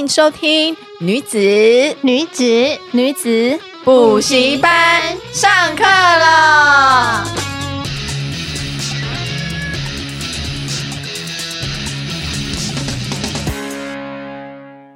[0.00, 1.36] 迎收听女子
[2.00, 2.42] 女子
[2.92, 7.26] 女子补习班上课了。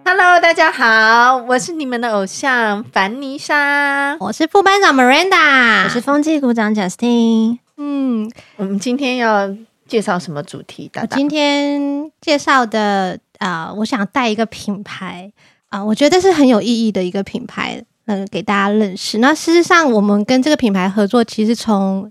[0.07, 7.59] Hello，大家好，我是你们的偶像凡妮莎，我是副班长 Miranda，我是风纪股长 Justin。
[7.77, 9.55] 嗯，我们今天要
[9.87, 10.89] 介绍什么主题？
[10.91, 13.19] 大大我今天介绍的。
[13.39, 15.31] 啊、呃，我想带一个品牌
[15.69, 19.19] 啊、呃，我觉得是很有意义的一个品牌，能、呃、给大家认识。
[19.19, 22.11] 那事实上，我们跟这个品牌合作，其实从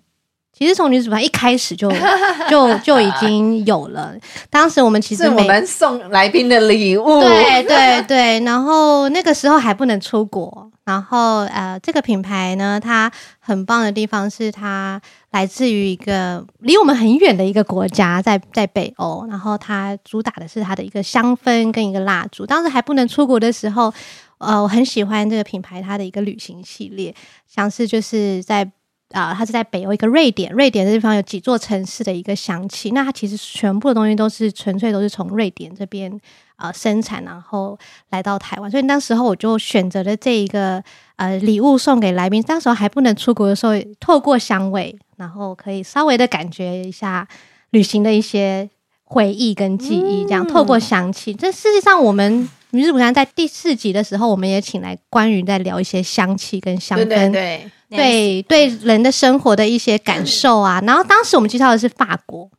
[0.56, 1.92] 其实从女子牌一开始就
[2.50, 4.14] 就就已经有了。
[4.50, 8.40] 当时我们其实我们送来宾的礼物，对对 对。
[8.42, 10.70] 然后那个时候还不能出国。
[10.86, 19.26] 然后呃，这个品牌呢，它很棒的地方是它来自于一个离我们很远的一个国家，在在北欧。
[19.30, 22.46] 然后它主打的是它的一个香氛跟一个蜡烛。
[22.46, 23.94] 当时还不能出国的时候，
[24.40, 27.16] 呃，我很喜欢这个品牌它的一个旅行系列，
[27.48, 28.70] 像是就是在
[29.14, 32.92] 啊、呃，它是在北欧一个瑞典，瑞典这地方有几座城市的一个香气。
[32.92, 36.20] 那它其实全部的东西都是纯粹都是从瑞典这边。
[36.56, 37.78] 呃，生产然后
[38.12, 40.82] 来到台湾，所以那时候我就选择了这一个
[41.18, 42.42] 呃礼物送给来宾。
[42.44, 47.28] 当时候还不能出国的时候，透过香味，然后可以稍微的感觉一下
[47.72, 48.70] 旅行的一些
[49.04, 50.24] 回忆跟记忆。
[50.24, 57.60] 这样、嗯、透过香气，这事实上我们女子补习班在第四集的时候，我们也请来关于在聊一些香气跟香氛，
[57.96, 60.82] 对对人的生活的一些感受啊。
[60.86, 62.50] 然后当时我们介绍的是法国。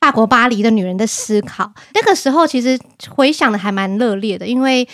[0.00, 2.78] 法国巴黎的女人的思考，那个时候其实
[3.10, 4.86] 回想的还蛮热烈的，因为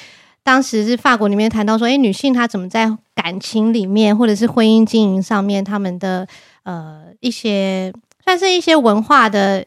[0.43, 6.27] 当时是法国里面谈到说，诶，女性她怎么在感情里面或者是婚姻经营上面，她们的
[6.63, 7.93] 呃一些
[8.25, 9.67] 算是一些文化的。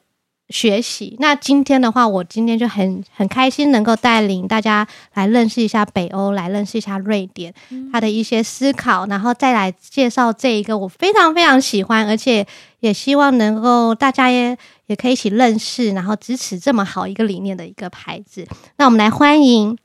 [0.50, 1.16] 学习。
[1.20, 7.54] 那今天的话，我今天就很很开心，能够带领大家来认识一下北欧，来认识一下瑞典，
[7.92, 12.46] 他的一些思考，然后再来介绍这一个我非常非常喜欢，而且
[12.80, 18.48] 也希望能够大家也也可以一起认识，然后支持这么好一个理念的一个牌子。
[18.78, 19.78] 那我们来欢迎。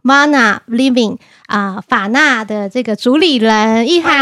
[0.00, 4.14] Mana Living 啊、呃，法纳的这个主理人易涵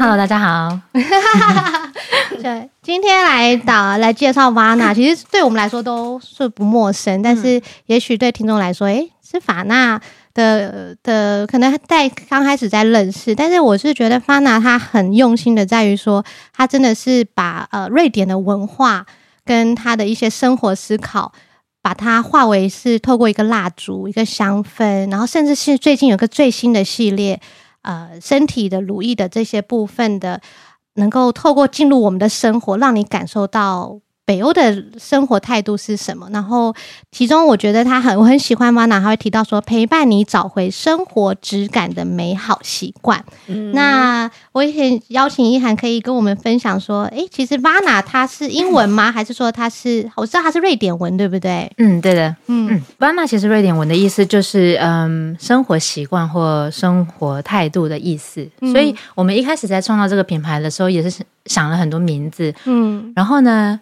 [0.00, 0.80] ，Hello，大家好。
[2.40, 10.00] 对，今天来导来介绍 Vana，其实对我们来说都是不陌生，但是也许对听众来说，哎、欸，是法纳
[10.34, 19.04] 的的，可能在刚开始在认识，但是我是觉得 Vana 他很用心的，在于说他真的是把呃瑞典的文化
[19.44, 21.32] 跟他的一些生活思考。
[21.80, 27.40] 把它化为是透过一个蜡烛、一个香氛，然后甚至是最近有个最新的系列，
[27.82, 30.40] 呃，身体的乳液的这些部分的，
[30.94, 34.00] 能够透过进入我们的生活，让你感受到。
[34.28, 36.28] 北欧的生活态度是什么？
[36.30, 36.74] 然后，
[37.10, 43.24] 其中我觉得他很我很喜欢 Vana，他会提到说陪伴你找回生活质感的美好习惯。
[43.46, 49.10] 嗯、那我也想邀请一涵可以跟我们分享说，哎，其实 Vana 它是英文吗？
[49.10, 50.10] 还是说它是？
[50.14, 51.72] 我知道它是瑞典文，对不对？
[51.78, 52.28] 嗯，对的。
[52.48, 58.46] 嗯嗯，Vana 其实瑞典文的意思就是嗯生活习惯或生活态度的意思。
[58.60, 62.54] 嗯、所以我们一开始在创造这个品牌的时候，也是想了很多名字。
[62.66, 63.80] 嗯，然后呢？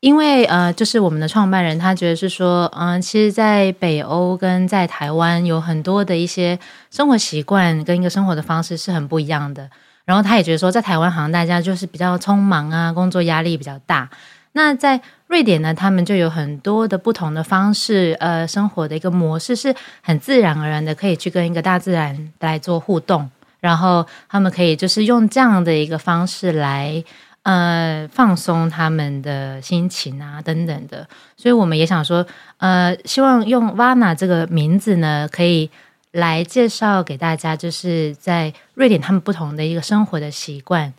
[0.00, 6.56] 因为呃，就是我们的创办人，他觉得是说，嗯、其实，在北欧跟在台湾有很多的一些
[6.88, 9.68] 生活习惯跟一个生活的方式是很不一样的。
[10.04, 14.08] 然后他也觉得说，在台湾好像大家就是比较匆忙啊，工作压力比较大。
[14.52, 23.28] 那在瑞典呢，他们就有很多的不同的方式，呃，生活的一个模式是很自然而然的，可以去跟一个大自然来做互动。
[23.58, 27.02] 然后他们可以就是用这样的一个方式来。
[27.48, 32.26] 呃，放松他们的心情啊，等等的，所以我们也想说，
[32.58, 35.70] 呃，希望用 Vana 这个名字呢，可以
[36.12, 40.92] 来介绍给大家，就是在瑞典他们不同的一个生活的习惯，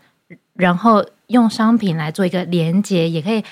[0.56, 3.44] 然后用商品来做一个连接，也可以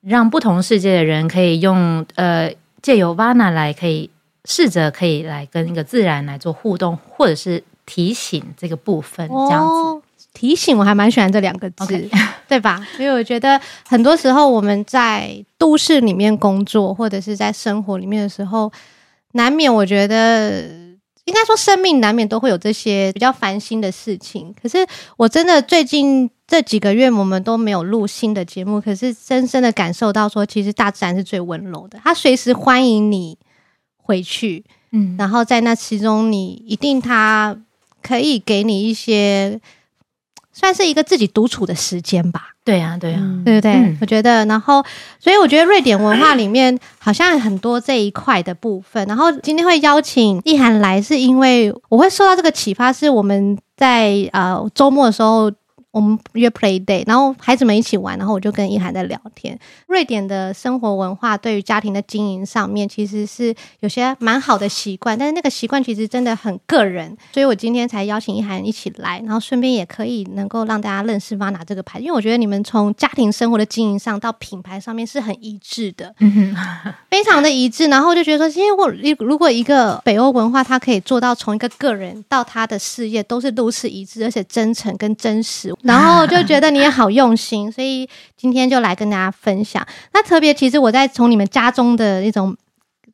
[0.00, 2.50] 让不同世界的人可以用呃
[2.80, 4.08] 借由 Vana 来可以
[4.46, 9.97] 试着可以来跟一个自然来做互动，或者是提醒这个部分这样子。
[10.32, 12.10] 提醒我还蛮喜欢这两个字，Okay.
[12.48, 12.86] 对吧？
[12.98, 18.70] 因为我觉得很多时候我们在都市里面工作，或者是在生活里面的时候，
[19.32, 20.88] 难免我觉得。
[21.24, 24.50] 应该说，生命难免都会有这些比较烦心的事情。
[24.62, 24.78] 可是，
[25.18, 28.80] 我真的最近这几个月，我们都没有录新的节目。
[28.80, 33.36] 可是，深深的感受到说，其实大自然是最温柔的，它随时欢迎你
[33.98, 34.64] 回去。
[34.92, 37.54] 嗯，然后在那其中，你一定它
[38.02, 39.60] 可以给你一些。
[40.58, 42.48] 算是一个自己独处的时间吧。
[42.64, 43.72] 对呀、啊，对呀、啊，对不对？
[43.72, 44.84] 嗯、我觉得，然后，
[45.20, 49.06] 所以我觉得瑞典文化里面好像很多这一块的部分。
[49.06, 55.52] 然后今天会邀请意涵来，是因为我会受到这个启发，是我们在呃周末的时候。
[55.90, 59.58] 我们约 play day，然后孩子们一起玩，然后我就跟一涵在聊天。
[59.86, 76.14] 瑞典的生活文化对于家庭的经营上面，其实是有些蛮好的习惯，但是那个习惯其实真的很个人，所以我今天才邀请一涵一起来，然后顺便也可以能够让大家认识 Vana 这个牌，因为我觉得你们从家庭生活的经营上到品牌上面是很一致的，
[77.10, 77.86] 非常的一致。
[77.86, 78.90] 然后就觉得说，因为我
[79.24, 85.74] 如果一个北欧文化，它可以做到从一个个人到他的事业都是如此一致，而且真诚跟真实。
[85.82, 89.86] 然后就觉得你也好用心，所以今天就来跟大家分享。
[90.12, 92.56] 那特别，其实我在从你们家中的那种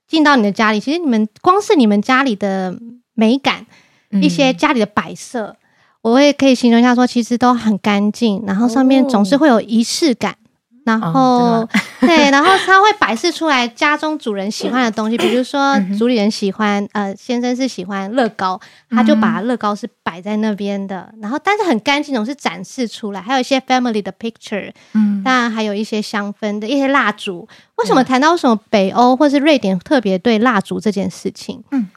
[0.06, 2.74] 进到你的家里，其实你们光是你们家里的
[3.14, 3.66] 美感，
[4.10, 5.56] 一些家里的摆设，嗯、
[6.02, 10.36] 我也可以形容一下，说其实都很干净，然后上面总是会有仪式感。
[10.84, 11.68] 然后，哦、
[12.00, 18.60] 对，然后他会摆设出来家中主人喜欢的东西，比如说主理人喜欢，呃，先生是喜欢乐高，
[18.90, 21.10] 他就把乐高是摆在那边的。
[21.22, 27.48] 然后，但是很干净，总是展示出来，还有一些 family 的 picture，嗯，当然还有一些香氛的一些蜡烛。
[27.76, 31.64] 为什么谈到什么北欧或是瑞典特别对蜡烛这件事情？
[31.70, 31.88] 嗯，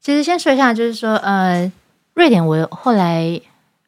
[0.00, 1.70] 其实先说一下，就是说，呃，
[2.14, 3.40] 瑞典我后来。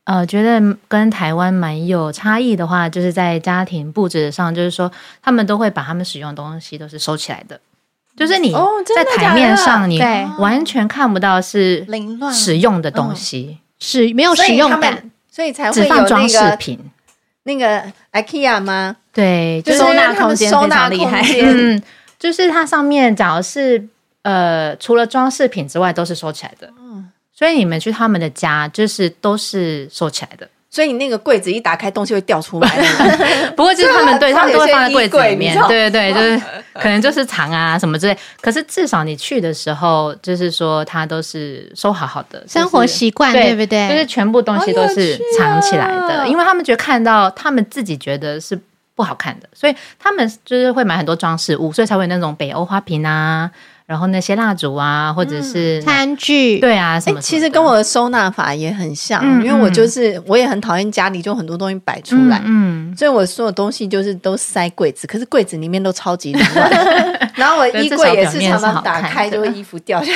[0.06, 7.61] 呃，觉得跟台湾蛮有差异的话，就是在家庭布置上，就是说他们都会把他们使用的东西都是收起来的，
[8.17, 8.55] 就是你
[8.94, 10.00] 在台面上你
[10.38, 16.79] 完全看不到是凌乱使用的东西，是没有使用感，所以才会有那个装饰品，
[17.43, 17.82] 那个
[18.12, 18.97] IKEA 吗？
[19.12, 21.82] 对，就是收纳空间非常厉害，嗯，
[22.17, 23.88] 就是它上面假如是
[24.23, 26.70] 呃，除了装饰品之外，都是收起来的。
[27.37, 30.49] 所以你们去他们的家，就是都是收起来的。
[30.69, 32.69] 所以你那个柜子一打开，东西会掉出来。
[33.56, 35.56] 不过就是他们对他们都会放在柜子里面。
[35.69, 38.19] 对对对，就是可能就是藏啊什么之类。
[38.43, 43.88] 可是至少你去的时候，就是说他都是收好好的生活习惯，对不对？
[43.88, 48.59] 就是全部东西都是藏起来的，因为他们觉得看到他们自己觉得是
[48.94, 53.50] 不好看的，所以他们就是会买很多装饰物，所以才会有那种北欧花瓶啊。
[53.87, 57.21] 然后那些蜡烛啊，或者是餐具，对啊，什么，什么？
[57.21, 62.97] 其实跟我的收纳法也很像，嗯、因为我就是我也很讨厌家里就很多东西摆出来，嗯，嗯。
[62.97, 66.71] 所以我所有东西就是都塞柜子，可是柜子里面都超级乱，
[67.37, 70.12] 然后我衣柜也是常常打开就会衣服掉下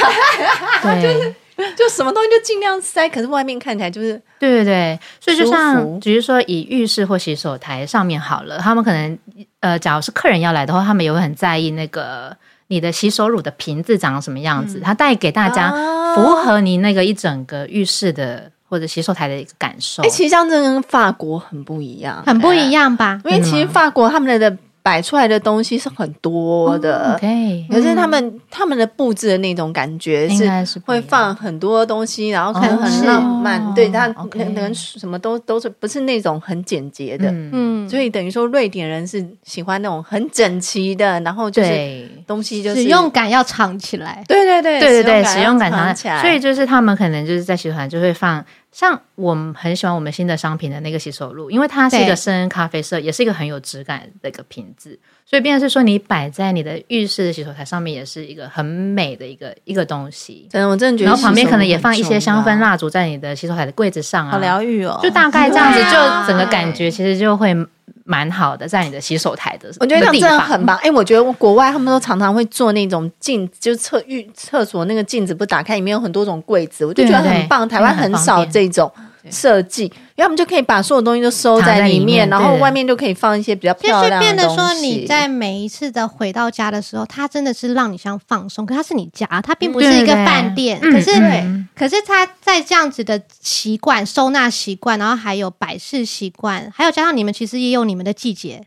[0.82, 1.34] 来， 对，
[1.76, 9.16] 就什么东西就尽量塞，可是外面看起来就是对对对，所以就像比如说以浴室或洗手台上面好了，他们可能
[9.60, 12.36] 呃，假如是客人要来的话，他们也会很在意那个。
[12.70, 14.78] 你的洗手乳的瓶子长什么样子？
[14.78, 15.70] 嗯、它带给大家
[16.14, 20.02] 符合你那个一整个浴室的或者洗手台的一个感受。
[20.02, 23.20] 哎、欸，其实像这跟法国很不一样，很不一样吧？
[23.24, 24.56] 因为其实法国他们的。
[24.82, 48.44] 摆出来的东西是很多的，可、oh, 可是他们、嗯、他们的布置的那种感觉是会放很多东西，然后看很浪漫，oh, 对，他可能什么都都是不是那种很简洁的，嗯，所以等于说瑞典人是喜欢那种很整齐的，然后就是东西就是使用感要藏起来，对对对对对对，使用感藏起来，所以就是他们可能就是在喜欢就会放。
[48.72, 60.46] 像我们很喜欢我们新的商品的那个洗手露，因为它是一个深咖啡色，也是一个很有质感的一个瓶子，所以变成是说你摆在你的浴室的洗手台上面，也是一个很美的一个一个东西。
[60.50, 61.10] 真的，我真的觉得。
[61.10, 65.00] 然后旁边可能也放一些香氛蜡烛在你的洗手台的柜子上啊，好疗愈哦。
[65.02, 67.56] 就大概这样子，就整个感觉 其实就会。
[68.04, 70.76] 蛮好的，在你的洗手台的，我觉得这样真的很棒。
[70.78, 77.68] 哎、欸，我觉得国外他们都常常会做那种镜，就是厕浴厕所那个镜子，不打开里面有很多种柜子，我就觉得很棒。
[77.68, 78.90] 台湾很少这种
[79.30, 79.84] 设计。
[79.84, 84.34] 因为我们就可以把所有东西都收在里面，里面然后外面就可以放一些比较漂亮的东西。
[84.34, 90.78] 变得说你在每一次的回到家的时候，它真的是让你像放松，可它是你家，它并不是一个饭店。
[90.80, 98.62] 对对对，可是，嗯、可是它在这样子的习惯、收纳习惯，然后还有摆饰习惯，还有加上你们其实也有你们的季节。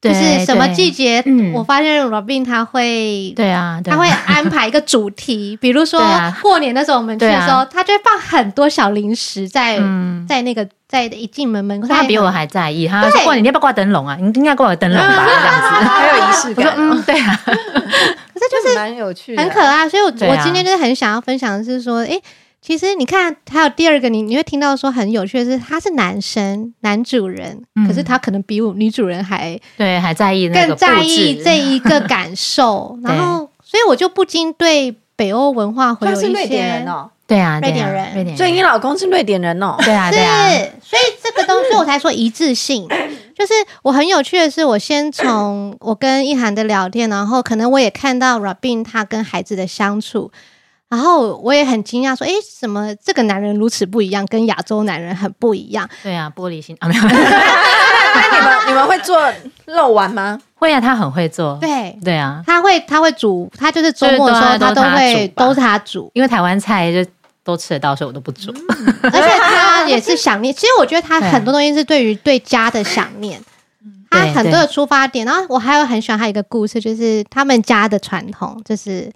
[0.00, 6.00] 就是什么季节，我发现 Robin 他会，对啊，他会安排一个主题，比如说
[6.40, 9.76] 过年的时候我们去的时候，他就会放很多小零食在
[10.28, 14.16] 在那个在一进门门口，他比我还在意，他说过年你要不要挂灯笼啊？
[14.20, 16.74] 你应该挂个灯笼吧，这样子 还有仪式感。
[16.76, 19.88] 嗯，对啊，可是就是蛮有趣，很可爱。
[19.88, 22.20] 所以我我今天就是很想要分享的是说，哎。
[22.60, 32.98] 其实你看，还有第二个，你你会听到说很有趣的是，他是男生，男主人，嗯、可是他可能比我女主人还对，还在意那个更在意这一个 感受。
[33.02, 36.26] 然后，所以我就不禁对北欧文化会有一些。
[36.26, 38.36] 是瑞典人哦，对啊，瑞典人，瑞典人。
[38.36, 40.50] 所以你老公是瑞典人哦，对啊，对啊。
[40.50, 42.86] 是，所以这个东西我才说一致性，
[43.34, 50.30] 就是我很有趣的是，我先从我跟一涵的聊天，然后可能我也看到 Robin 他跟孩子的相处。
[50.88, 57.02] 然后我也很惊讶，说：“哎，怎么这个男人如此不一样，跟亚洲男人很不一样？”对啊，玻璃心啊，没有。
[57.04, 59.20] 那你们你们会做
[59.66, 60.40] 肉丸吗？
[60.54, 61.58] 会啊，他很会做。
[61.60, 67.10] 对对啊，他会他会煮，他就是周末的时候他都会都是他煮，因为台湾菜就
[67.44, 68.50] 都吃得到，所以我都不煮。
[69.02, 73.38] 而且他也是想念，其实我觉得他很多东西是对于对家的想念，
[74.10, 75.26] 他很多的出发点。
[75.26, 79.12] 然后我还有很喜欢他一个故事，就是他们家的传统，就是。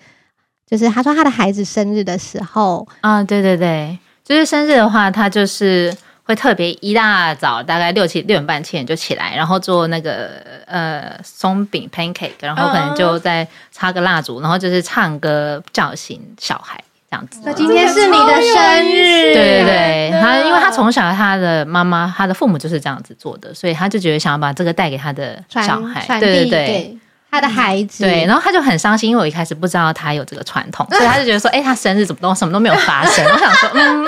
[0.73, 10.31] 就是他说他的孩子生日的时候啊，对对对，就是生日的话，他就是会特别一大早，大概六七六点半七点就起来，然后做那个
[10.65, 17.43] 呃松饼 pancake，然后可能就再插个蜡烛，然后就是唱歌叫醒小孩这样子。
[17.45, 26.99] 那今天是你的生日，对对对，他因为他从小他的妈妈他的父母就是这样子做的，所以他就觉得想要把这个带给他的小孩，对对对。
[27.33, 33.25] 他的孩子、嗯、对，然后他就很伤心，因为我一开始不知道他有这个传统， 所以他就觉得说，哎、欸，他生日怎么都什么都没有发生。
[33.33, 34.07] 我想说，嗯，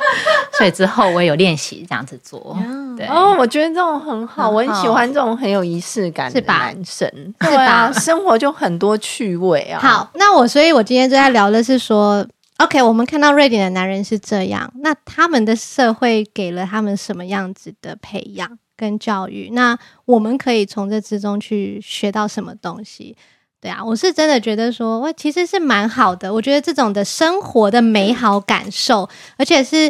[0.56, 2.58] 所以之后我也有练习这样子做。
[2.96, 7.06] 对哦，我觉得这种很好，我很喜欢这种很有仪式感的男生，
[7.42, 7.46] 是吧？
[7.46, 9.78] 对啊，生活就很多趣味啊。
[9.78, 12.26] 好，那我所以，我今天就在聊的是说
[12.56, 18.58] ，OK，我们看到瑞典的男人是这样，那他们的社会给了他们什么样子的培养？
[18.82, 23.16] 跟教育，那我们可以从这之中去学到什么东西？
[23.60, 26.34] 对啊，我是真的觉得说，我其实是蛮好的。
[26.34, 29.88] 我觉得这种的生活的美好感受，而且是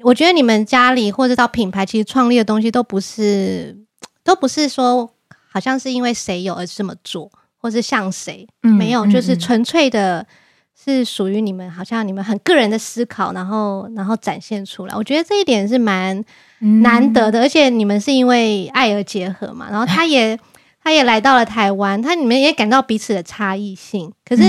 [0.00, 3.78] 我觉得你们家里或者到品牌，其实创立的东西都不是，
[4.24, 5.08] 都不是说
[5.48, 10.26] 好像是因为谁有而这么做，或是像谁，嗯，没有，就是纯粹的。
[10.84, 14.96] 是属于你们，好像你们很个人的思考，然后然后展现出来。
[14.96, 16.24] 我觉得这一点是蛮
[16.82, 19.68] 难得的，嗯、而且你们是因为爱而结合嘛。
[19.70, 20.38] 然后他也
[20.82, 24.12] 他也来到了台湾，他你们也感到彼此的差异性。
[24.24, 24.42] 可是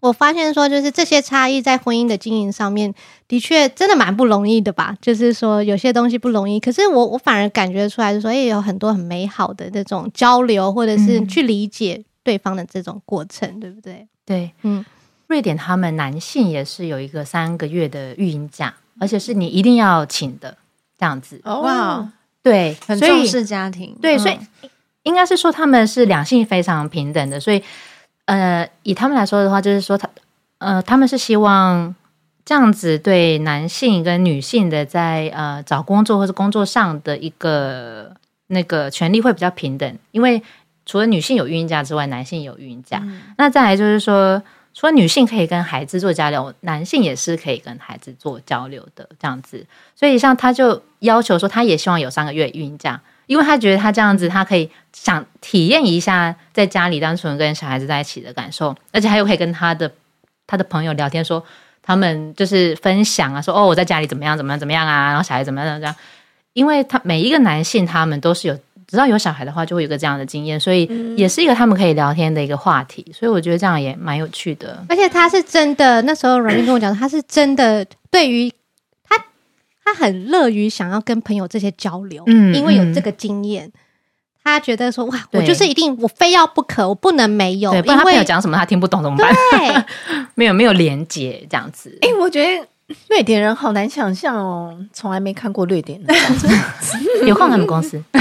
[0.00, 2.92] 我发现说，就是这些差异在婚姻的经营上面，
[3.26, 4.96] 的确真的蛮不容易的吧。
[5.00, 14.06] 就是说有些东西不容易，可是我我反而感觉出来，就是说也有很多很美好的这种交流，或者是去理解对方的这种过程，对不对？
[14.24, 14.84] 对，嗯。
[15.26, 20.54] 瑞典他们男性也是有一个三个月的育婴假，而且是你一定要请的
[21.04, 21.38] 这样子。
[21.44, 22.08] 哇，
[22.42, 23.94] 对，很重视家庭。
[24.00, 24.38] 对，所以
[25.02, 27.38] 应该是说他们是两性非常平等的。
[27.38, 27.62] 所以，
[28.24, 30.08] 呃，以他们来说的话，就是说他，
[30.56, 31.94] 呃，他们是希望
[32.42, 38.10] 这样子对男性跟女性的在呃找工作或者工作上的一个
[38.46, 39.98] 那个权利会比较平等。
[40.12, 40.42] 因为
[40.86, 43.00] 除了女性有孕假之外，男性有孕假。
[43.02, 44.42] 嗯、那再来就是说。
[44.74, 49.64] 说女性可以跟孩子做交流，男性也是可以跟孩子做交流的这样子。
[49.94, 59.90] 所以像他就要求说，他也希望有三个月孕假，因为他觉得他这样子，他可以想体验一下在家里单纯跟小孩子在一起的感受，而且他又可以跟他的
[60.46, 61.42] 他的朋友聊天，说
[61.80, 65.96] 他们就是分享啊，说哦我在家里怎么样怎么样怎么样啊，然后小孩怎么样怎么样，
[66.52, 68.58] 因为他每一个男性他们都是有。
[68.94, 73.04] 只要有小孩的话，就会有个这样的经验，所以也是一个他们可以聊天的一个话题。
[73.12, 74.82] 所以我觉得这样也蛮有趣的。
[74.88, 78.50] 而且他是真的，那时候阮玲跟我讲，他是真的对于
[79.08, 79.16] 他，
[79.84, 83.70] 他很乐于想要跟朋友这些交流，嗯，因为有这个经验，
[84.42, 89.34] 他觉得说哇，我就是一定我非要不可，我不能没有，对，不然他朋友讲什么他听不懂怎么办？
[89.52, 89.84] 对，
[90.34, 91.98] 没有没有连接这样子。
[92.00, 92.66] 哎，我觉得。
[93.10, 96.16] 瑞典人好难想象哦，从来没看过瑞典人。
[97.26, 98.02] 有空他们公司。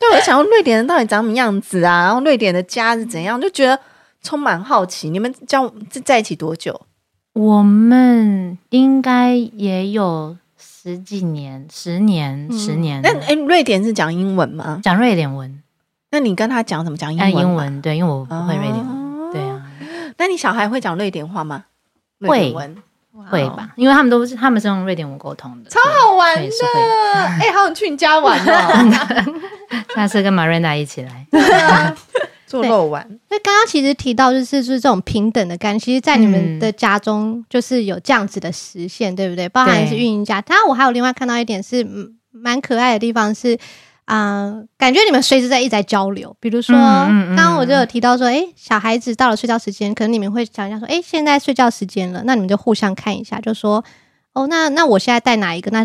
[0.00, 2.04] 对，我想说瑞典人到底长什么样子啊？
[2.04, 3.40] 然后瑞典的家是怎样？
[3.40, 3.78] 就觉得
[4.22, 5.10] 充满好奇。
[5.10, 5.72] 你们交
[6.04, 6.80] 在一起多久？
[7.32, 13.00] 我们应该也有十几年，十年，嗯、十年。
[13.02, 14.80] 那哎，瑞典是讲英文吗？
[14.82, 15.60] 讲瑞典文。
[16.10, 17.44] 那你跟他讲怎么讲英文？
[17.44, 18.86] 英文对，因为我不会瑞典文。
[18.86, 19.66] 哦、对啊。
[20.16, 21.64] 那你小孩会讲瑞典话吗？
[22.28, 22.54] 会
[23.30, 26.50] 会吧，因为他们都是他们是用瑞典文沟通的，超好玩的。
[27.14, 29.34] 哎、欸，好想去你家玩哦！
[29.94, 31.26] 下次跟 Maranda 一起来
[32.46, 33.06] 做肉丸。
[33.30, 39.48] 那刚刚其实提到就是就是这种平等的感觉，其实，在你们的家中就是有这样子的实现，嗯、对不对？
[39.48, 40.40] 包含是运营家。
[40.42, 41.86] 当然，我还有另外看到一点是
[42.32, 43.56] 蛮可爱的地方是。
[44.06, 46.36] 啊、呃，感觉你们随时在一直在交流。
[46.38, 53.82] 比如说，刚、嗯、刚、嗯、我就有提到说，哎、欸，小孩子到了睡觉时间，可能你们会讲一下说，哎、欸，现在睡觉时间了，那你们就互相看一下，就说，
[54.34, 55.70] 哦，那那我现在带哪一个？
[55.70, 55.82] 那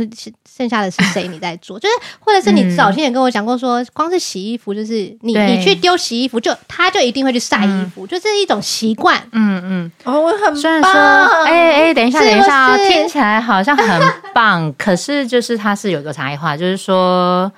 [0.53, 1.29] 剩下的是谁？
[1.29, 1.79] 你在做？
[1.79, 9.17] 就是，或者是你早先也跟我讲过说，光是洗衣服，就是你你去丢洗衣服，就他就一定会去晒衣服，嗯、就是一种习惯。
[9.31, 10.91] 嗯嗯，哦，我很虽然说，
[11.45, 17.49] 哎哎、等一下，等一下，听起来好像很棒，可是就是它是有个差异化，就是说。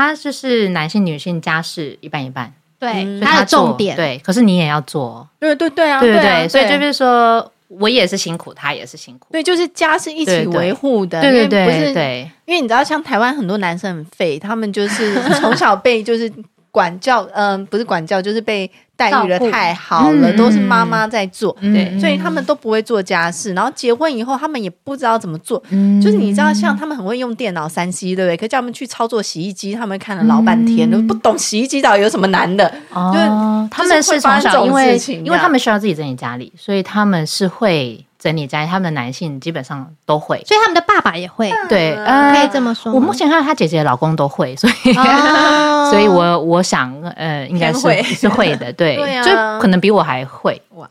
[0.00, 4.18] 他就是男性、女性家事一半一半，对，他的重点对。
[4.24, 6.48] 可是你也要做，对对对啊，对对对。
[6.48, 12.30] 所以就是说我也是辛苦，他也是辛苦，对，就是家是一起维护的，对对对，不是对。
[12.46, 16.32] 因为你知道，像台湾很多男生很废，他们就是从小被就是
[16.70, 18.70] 管教，嗯，不是管教，就是被。
[19.00, 23.54] 待遇的太好了，都是妈妈在做，对，所以他们都不会做家事。
[23.54, 25.58] 然后结婚以后，他们也不知道怎么做，
[26.02, 28.36] 就是你知道，像他们很会用电脑三 C，对不对？
[28.36, 32.68] 可叫他们去操作洗衣机，他们看了老半天，都不懂洗衣机到底有什么难的。
[32.68, 33.26] 就是
[33.70, 38.04] 他们是从小因为因为他们需要自己整理家里，所以他们是会。
[38.20, 42.92] 整理家，他们的男性基本上都会，所以他们的爸爸也会，对，呃、可以这么说。
[42.92, 48.02] 我目前看到他姐姐的老公都会，所以， 哦、所以我我想，呃，应该是会。
[48.02, 50.60] 是会的，对， 就可能比我还会。
[50.74, 50.86] 哇。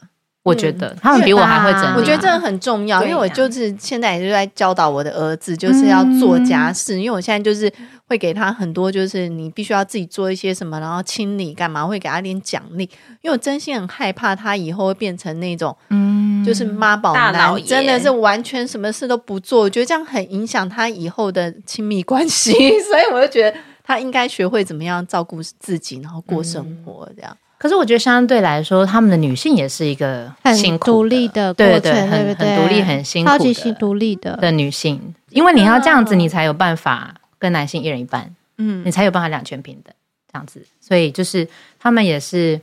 [0.50, 7.00] 我觉得他们比我还会整理，我觉得这个很重要，因为我就是现在也是在教导我的儿子，就是要做家事。
[7.00, 7.72] 因为我现在就是
[8.08, 12.84] 会给他很多，就是你必须要自己做一些什么，然后清理干嘛，会给他点奖励。
[13.22, 19.62] 因为我真心很害怕他以后会变成那种，嗯，就是妈宝男，真的是完全什么事都不做。
[19.62, 22.52] 我觉得这样很影响他以后的亲密关系，
[22.84, 27.38] 所以我就觉得他应该学会怎么样照顾自己，然后过生活这样。
[27.60, 35.14] 可是我觉得相对来说，他们的女性也是一个辛苦很独立的过程，对，对，对，很很独立、很辛苦、超级独立的的女性。
[35.32, 39.94] 因为你要这样子，你才有办法跟男性一人一半，嗯，你才有办法两全平等
[40.32, 40.66] 这样子。
[40.80, 41.46] 所以就是
[41.78, 42.60] 他们也是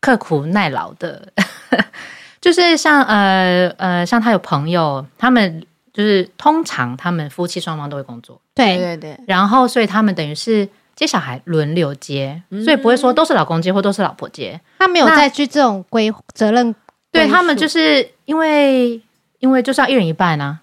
[0.00, 1.26] 刻苦耐劳的，
[2.40, 5.60] 就是像呃呃，像他有朋友，他们
[5.92, 10.68] 就是通常他们夫妻双方都会工作，对对对，然后所以他们等于是。
[10.96, 14.60] 接小孩轮流接，所以不会说都是老公接或都是老婆接。
[14.80, 16.74] 他没有再去这种规责任。
[17.12, 19.00] 对他们就是因为
[19.38, 20.60] 因为就是要一人一半啊，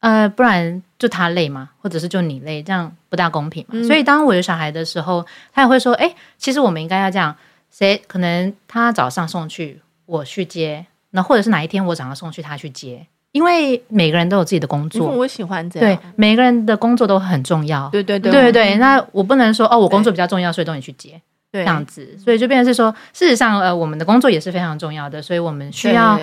[0.00, 3.70] 呃，不然就他累嘛，或者是就你累，这样不大公平嘛。
[3.72, 7.34] 嗯、所以当我有小孩的时候，他也会说：“哎、欸，其实我们应该要这样，
[7.70, 15.88] 谁可能他早上送去，我去接，那或者是哪一天我早上送去，他去接。”因为每个人都有自己的工作，我喜欢这样。
[15.88, 17.88] 对，每个人的工作都很重要。
[17.90, 18.74] 对对对，对对对。
[18.76, 21.20] 那我不能说哦，我工作比较重要，所以都你去接，
[21.52, 22.16] 这样子。
[22.18, 26.18] 所以就变成是说，事实上，呃，我们的工作也是非常重要的，所以我们需要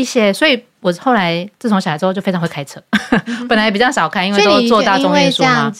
[0.00, 0.32] 一些。
[0.32, 2.80] 所以我后来自从小孩之后，就非常会开车。
[3.48, 5.72] 本来比较少开，因为都坐大众运输嘛。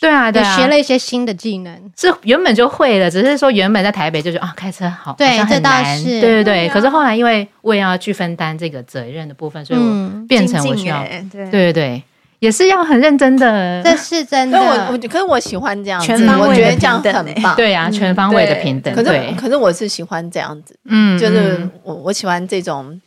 [0.00, 6.04] 对啊，对啊，学了一些新的技能，是原本就会了，只是说原本在台北就觉得啊，开车好，对，这倒是。
[6.20, 6.68] 对对对。
[6.68, 10.08] 可是后来因为我也要去分担这个责任的部分，所以我。
[10.28, 12.02] 变成我需要，对对对，
[12.38, 14.58] 也是要很认真的，这是真的。
[14.58, 17.56] 我我可是我喜欢这样子，全方位我觉得这样很棒。
[17.56, 18.94] 对啊，全方位的平等。
[18.94, 23.00] 可是可是我是喜欢这样子，嗯，就是我我喜欢这种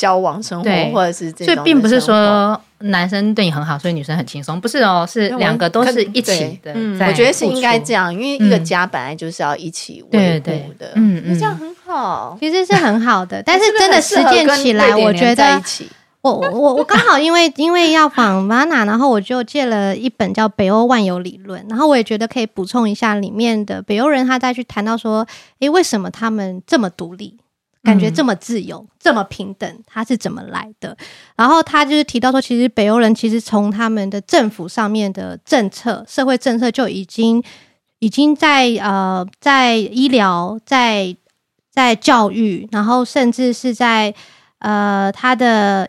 [0.00, 1.54] 交往生活，或者是这种。
[1.54, 6.72] 所以并不是说男生对你很好，所以女生很轻松，不是哦，是两个都是一起的。
[7.06, 13.42] 我觉得是应该这样，因为一个家本来就是要一起维护的，嗯嗯，这样很好，其实是很好的。
[13.44, 15.62] 但是真的实践起来，我觉得。
[16.22, 25.26] 我我我刚好因为 因为要访 Vana，然后我就借了一本叫《北欧万有理论》，然后我也觉得可以补充一下里面的北欧人，他再去谈到说，
[25.60, 27.38] 诶，为什么他们这么独立，
[27.82, 30.96] 感觉这么自由，这么平等，他是怎么来的？
[31.36, 37.42] 然后他就是提到说，其实北欧人其实从他们的政府上面的政策、社会政策就已经
[37.98, 41.16] 已经在呃在医疗、在
[41.70, 44.14] 在教育，然后甚至是在
[44.58, 45.88] 呃他的。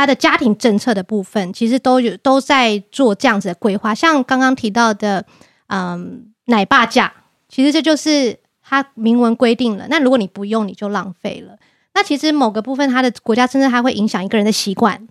[0.00, 3.94] 他的家庭政策的部分，其实都有都在做这样子的规划。
[3.94, 5.22] 像刚刚提到的，
[5.66, 7.12] 嗯，奶爸价，
[7.50, 8.39] 其实这就是
[8.70, 9.86] 他明文规定了。
[9.90, 11.58] 那如果你不用，你就浪费了。
[11.92, 15.08] 那其实某个部分，他的国家政策它会影响一个人的习惯。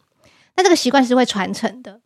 [0.55, 1.99] 那这个习惯是会传承的。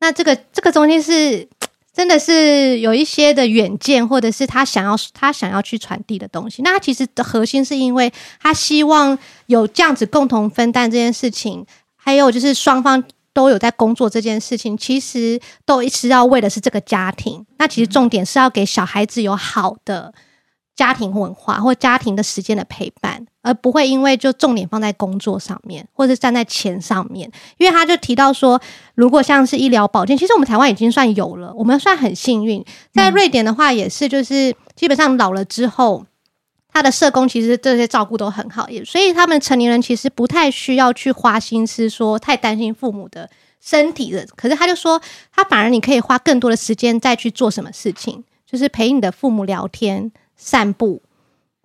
[0.00, 1.46] 那这个这个中间是
[1.92, 6.62] 真的是有一些的远见，或者是他想要他想要去传递的东西。
[6.62, 11.64] 那他其实的核心是因为他希望有这样子共同分担这件事情。
[11.96, 17.44] 还有就是双方都有在工作这件事情，其实都是要为的是这个家庭。
[17.58, 20.12] 那其实重点是要给小孩子有好的
[20.74, 27.30] 家庭文化或家庭的时间的陪伴，而不会因为就重点放在工作上面，或者站在钱上面。
[27.58, 28.60] 因为他就提到说，
[28.94, 32.64] 如果像是医疗保健，其实我们台湾已经算有了，我们算很幸运。
[32.92, 36.06] 在瑞典的话，也是就是基本上老了之后。
[36.76, 44.26] 他的社工其实这些照顾都很好，也所以他们成年人其实不太需要去花心思说太担心父母的身体的。
[44.34, 45.00] 可是他就说，
[45.32, 51.02] 他反而你可以花更多的时间再去做什么事情，就是陪你的父母聊天、散步，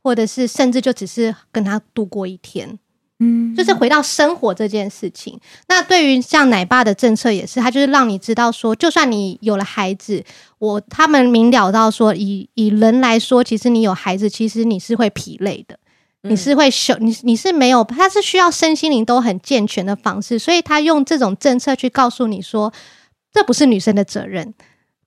[0.02, 2.80] 或者是甚至就只是跟他度过一天。
[3.22, 5.38] 嗯，就是回到生活这件事情。
[5.68, 10.24] 那对于像奶爸的政策也是，他就是让你知道说，就算你有了孩子，
[10.58, 15.78] 我他们明了到说，以以人来说，其实你有孩子，其实你是会疲累的，
[16.22, 22.72] 你是会休，你你是没有，他是需要身心灵都很健全的方式，所以他用这种政策去告诉你说，
[23.34, 24.54] 这不是女生的责任，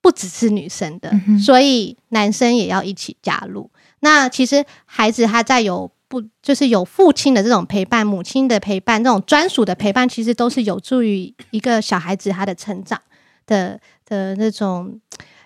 [0.02, 1.10] 不只是女生的，
[1.42, 3.70] 所以男生也要一起加入。
[4.00, 5.90] 那其实孩子他在有。
[6.12, 13.00] 不，就是有父亲的这种陪伴，母亲的陪伴，这种专属的陪伴，其实都是有助于一个小孩子他的成长
[13.46, 15.00] 的的那种，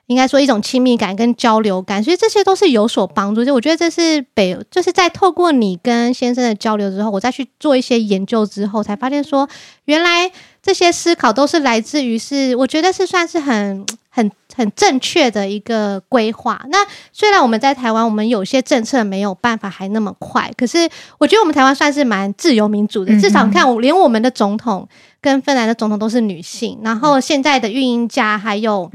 [0.06, 3.44] 应该说一种亲密感跟交流感，所以这些都是有所帮助。
[3.44, 9.48] 就我觉得这是北，就是在透过你跟先生的交流之后，我再去做一些研究之后，才发现说，
[9.84, 10.28] 原来
[10.60, 13.86] 这些思考都是来自于是，我觉得是算是很。
[14.16, 16.60] 很很正确的一个规划。
[16.70, 16.78] 那
[17.12, 20.88] 虽然我们在台湾，我们有些政策没有办法还那么快，可是
[21.18, 23.12] 我觉得我们台湾算是蛮自由民主的。
[23.20, 24.88] 至少你看，我连我们的总统
[25.20, 28.90] 跟芬兰的总统都是女性，然后现在的运营家还有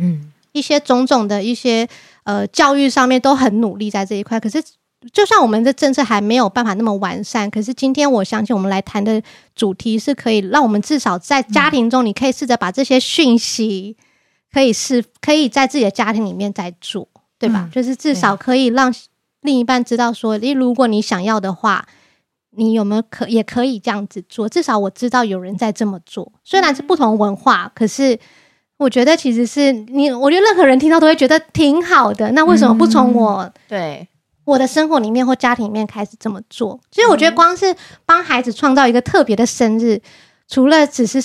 [0.52, 1.88] 一些种种的一些
[2.24, 4.39] 呃教育上面都很努力在这一块。
[4.39, 4.63] 可是
[5.13, 9.21] 就算我们的政策还没有办法那么完善，可是今天我相信我们来谈的
[9.56, 13.95] 主题是可以让我们至少在家庭中，你可以试着把这些讯息。
[14.53, 17.07] 可以是可以在自己的家庭里面再做，
[17.39, 17.69] 对吧？
[17.69, 18.93] 嗯、就是至少可以让
[19.41, 21.87] 另一半知道说，你如果你想要的话，
[22.51, 24.49] 你有没有可也可以这样子做？
[24.49, 28.19] 至少我知道有人在这么做，虽然是不同文化，嗯、可是
[28.75, 32.29] 我觉得其实是你，我觉得任何人听到都会觉得挺好的。
[32.33, 34.07] 那为什么不从我、嗯、对
[34.43, 36.77] 我的生活里面或家庭里面开始这么做？
[36.91, 37.73] 其实我觉得光是
[38.05, 40.01] 帮孩子创造一个特别的生日，
[40.47, 41.23] 除了只是。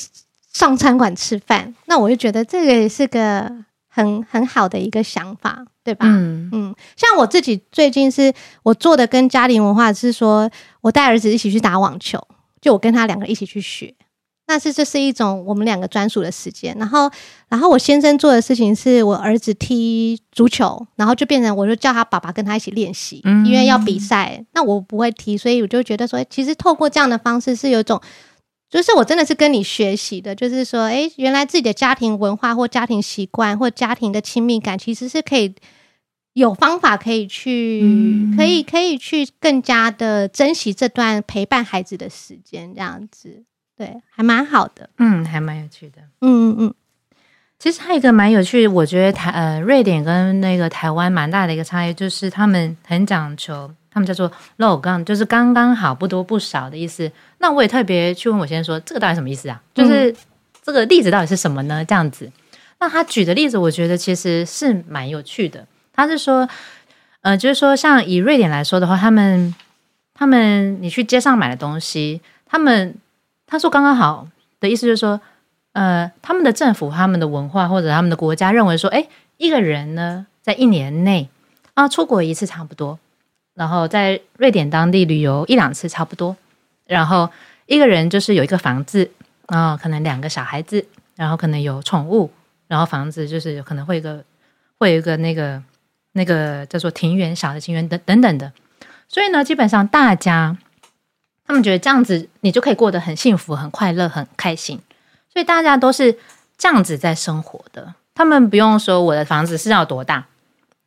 [0.56, 3.52] 上餐馆吃饭，那我就觉得这个也是个
[3.90, 6.06] 很很好的一个想法，对吧？
[6.08, 12.18] 嗯嗯，像我自己最近是我做的跟家庭文化是说，我带儿子一起去打网球，
[12.58, 13.94] 就我跟他两个一起去学，
[14.46, 16.74] 那是这是一种我们两个专属的时间。
[16.78, 17.10] 然后，
[17.50, 24.42] 然后我先生做的事情是我儿子踢足球，然后就变成我就叫他爸爸跟他一起练习，因为要比赛。
[24.54, 28.00] 那我不会踢，所以我就觉得说，其实透过这样的方式是有一种。
[28.68, 35.54] 就是我真的是跟你学习的，就是说，哎、欸，原来自己的家庭文化或家庭习惯或家庭的亲密感，其实是可以
[36.32, 43.44] 有方法可以去，嗯、可以可以去更加的珍惜这段陪伴孩子的时间，这样子，
[43.76, 46.74] 对，还蛮好的，嗯，还蛮有趣的，嗯嗯嗯。
[47.58, 53.70] 其实还有一个蛮有趣，我觉得台呃瑞典跟那个台湾蛮大的一个差异，就是他们很讲求。
[53.96, 57.10] 他们叫做 lagom，就是刚刚好，不多不少的意思。
[57.38, 59.58] 那我也特别去问我先生说，这个到底什么意思啊？
[59.72, 60.14] 就是
[60.62, 61.82] 这个例子到底是什么呢？
[61.82, 62.30] 这样子。
[62.78, 65.66] 那他举的例子，我觉得其实是蛮有趣的。
[65.94, 66.46] 他是说，
[67.22, 69.54] 呃，就是说，像以瑞典来说的话，他们
[70.12, 72.94] 他们你去街上买的东西，他们
[73.46, 74.28] 他说刚刚好
[74.60, 75.18] 的意思就是说，
[75.72, 81.30] 呃，他们的政府、他们的文化或者他们的国家认为说，哎，一个人呢，在一年内
[81.72, 82.98] 啊出国一次差不多。
[83.56, 86.36] 然后在瑞典当地旅游一两次差不多，
[86.84, 87.28] 然后
[87.64, 89.10] 一个人就是有一个房子，
[89.48, 92.30] 然后可能两个小孩子，然后可能有宠物，
[92.68, 94.22] 然后房子就是可能会有一个
[94.78, 95.62] 会有一个那个
[96.12, 98.52] 那个叫做庭园，小的庭园等等等的。
[99.08, 100.54] 所以呢，基本上大家
[101.46, 104.78] 他们觉得这样子你就可以过得很幸福、很快乐、很开心。
[105.32, 106.18] 所以大家都是
[106.58, 110.26] 这样子在生活的，他们不用说我的房子是要多大，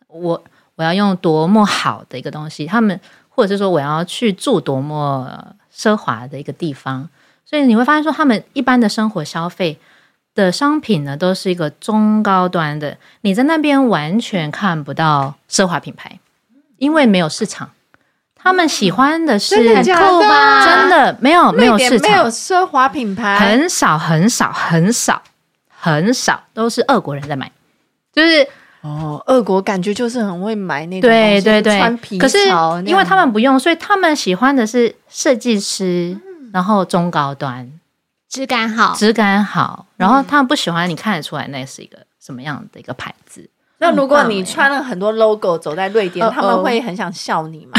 [0.07, 0.43] 我。
[0.79, 7.09] 我要用多么好的一个东西，他们或者是说我要去住多么奢华的一个地方，
[7.45, 9.77] 所以你会发现说，他们一般的生活消费
[10.33, 16.17] 的商品呢，都是一个中高端的，你在那边完全看不到奢华品牌，
[16.77, 17.71] 因为没有市场。
[18.33, 20.65] 他们喜欢的是真的假的？
[20.65, 25.21] 真的没有没有市场，没有奢华品牌，很少很少很少
[25.67, 27.51] 很少，都是俄国人在买，
[28.13, 28.47] 就是。
[28.81, 32.37] 哦，俄国感觉就是很会买那种对对对，穿皮可是
[32.85, 37.69] 因为他们不用，所以他们喜欢的是设计师，嗯、然后中高端，
[38.29, 43.49] 质感好，质感好，然后他们不喜欢你看得出来那是一个什么样的一个牌子。
[43.79, 47.73] 那如果你穿了很多 logo 走在瑞典，他们会很想笑你吗？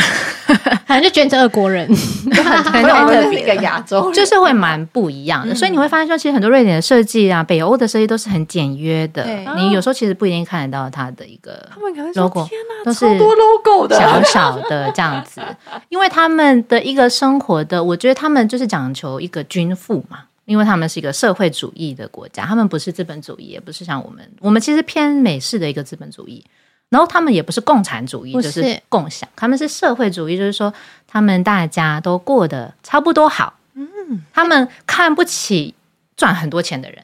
[0.86, 5.54] 反正就觉得是俄国人， 很 特别一个亚洲，就是会蛮不一样的。
[5.54, 9.24] 所以你会发现说，其实很多瑞典的设计啊，北欧的设计都是很简约的。
[9.56, 11.68] 你有时候其实不一定看得到它的一个
[12.14, 12.46] logo，
[12.84, 15.40] 都是多 logo 的小小的这样子。
[15.88, 20.20] 因为他们的一个生活的，我觉得他们就是讲求一个均富嘛。
[20.46, 26.44] 因为他们是一个社会主义的国家，他们不是资本主义，也不是像我们，我们其实偏美式的一个资本主义。
[26.90, 30.72] 然后他们也不是共产主义，是就是共享，他们是社会主义，就是说
[31.06, 33.54] 他们大家都过得差不多好。
[33.74, 33.88] 嗯，
[34.32, 35.74] 他们看不起
[36.16, 37.02] 赚很多钱的人，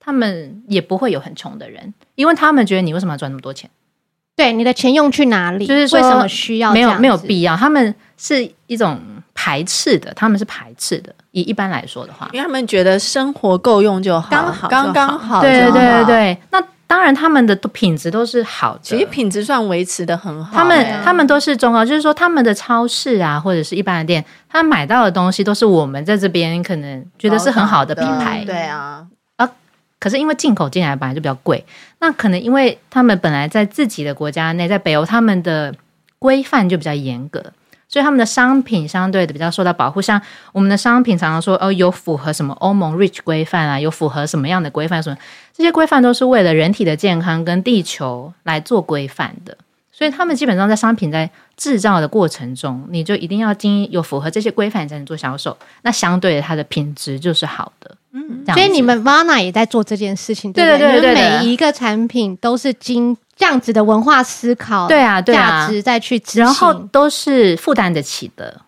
[0.00, 3.68] 他们也不会有很穷的人，因为他们觉得你为什么要赚那么多钱？
[4.36, 5.66] 对，你的钱用去哪里？
[5.66, 6.72] 就是说为什么需要？
[6.72, 9.00] 没有没有必要，他们是一种
[9.34, 11.14] 排斥的，他们是排斥的。
[11.32, 15.40] 以一般来说的话，因为他们觉得生活够用就好，刚好刚刚好。
[15.40, 20.56] 对对对对，那当然他们的品质都是好的，其实品质算维持的很好。
[20.56, 28.44] 他们他们都是中高，就是说他们的超市啊，或者是一般的店，他们买到的东西都是我们在这边可能觉得是很好的品牌。
[28.46, 29.04] 对啊，
[29.38, 29.50] 啊，
[29.98, 31.66] 可是因为进口进来本来就比较贵，
[31.98, 35.74] 那可能因为他们本来在自己的国家内，在北欧他们的
[36.20, 37.42] 规范就比较严格。
[37.94, 45.00] 所以他们的商品相对的比较受到保护，像我们的商品常常说哦，有符合什么欧盟 REACH 规范啊，有符合什么样的规范？
[45.00, 45.16] 什么
[45.52, 49.56] 这些规范都是为了人体的健康跟地球来做规范的。
[49.92, 55.56] 所以他们基本上在商品在制造的过程中，你就一定要经有符合这些规范才能做销售。
[55.82, 57.96] 那相对的，它的品质就是好的。
[58.14, 63.16] 嗯，所以你们 Vana 也在做这件事情，对对对，对，对，每一个产品都是经。
[63.36, 68.60] 这样子的文化思考，对啊，对啊，价值再去执行，然后都是负担得起的。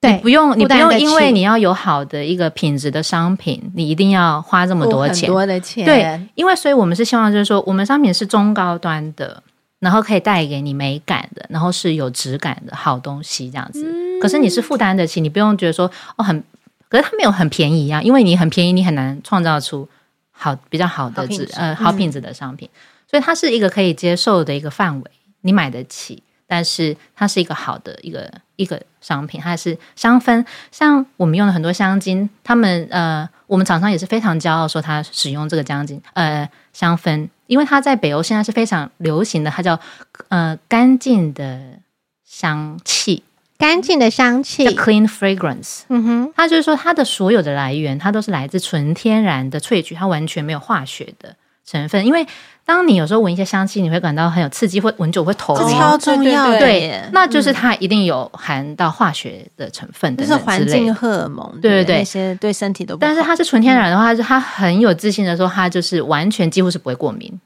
[0.00, 5.84] 对，你不用，你不用，因为你要有好的一个品质的商品，你一定要花这么多钱，多的钱。
[5.84, 9.42] 对，因为所以我们是希望就是说，我们商品是中高端的，
[9.78, 13.84] 然后可以带给你美感的，然后是有质感的好东西这样子。
[13.84, 16.42] 嗯、可是你是负担得起，你不用觉得说哦很，
[16.88, 19.88] 可是它没有很便宜啊，因为你很便宜，你很难创造出
[20.30, 22.68] 好比较好的质呃好品质的商品。
[22.72, 25.10] 嗯所以它是一个可以接受的一个范围，
[25.42, 30.44] 你买得起，但是它是一个好的一个一个商品，它是香氛。
[30.72, 39.78] 像我们用了很多香精，他们呃，我们厂商也是非常骄傲说它使用这个香精呃香氛，因为它在北欧现在是非常流行的，它叫
[40.30, 41.60] 呃干净的
[42.24, 43.22] 香气，
[43.58, 45.82] 干净的香气，clean fragrance。
[45.88, 52.26] 嗯哼，它就是说它的所有的来源，它都是来自纯天然的萃取，它完全没有化学的成分，因为。
[52.66, 56.58] 当你有时候闻一些香气，你会感到很有刺激，会闻久会头晕，超重要的。
[56.58, 63.00] 对，那就是它一定有含到化学的成分的，就是环境荷尔蒙，对对对，那些对身体都不。
[63.02, 67.38] 但是它是纯天然的话，它很有自信的说，它就是完全几乎是不会过敏。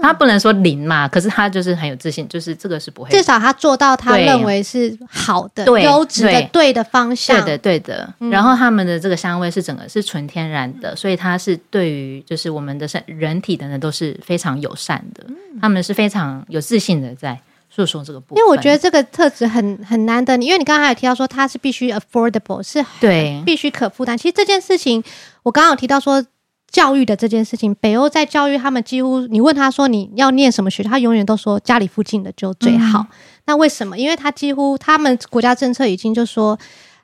[0.00, 3.10] 他不能说零嘛，可是他就是很有自信，就是这个是不会。
[3.10, 7.38] 至少他做到他认为是好的、优质的、对的方向。
[7.44, 8.14] 对的，对的。
[8.30, 15.24] 然后他们的这个香味是整个是纯天然的，所以它是对于就是我们的身人体的呢都是非常友善的。
[15.60, 18.38] 他们是非常有自信的在诉说这个部分。
[18.38, 24.16] 因为我觉得这个特质很很难得，因为你刚刚还有提到说它是必须 affordable，是对必须可负担。
[24.16, 25.02] 其实这件事情
[25.42, 26.24] 我刚刚有提到说。
[26.70, 33.00] 教育的这件事情，北欧在教育他们，几乎你问他说你要念什么学校，他永远都说家里附近的就最好。
[33.00, 33.06] 嗯、
[33.46, 33.96] 那为什么？
[33.96, 36.58] 因为他几乎他们国家政策已经就说，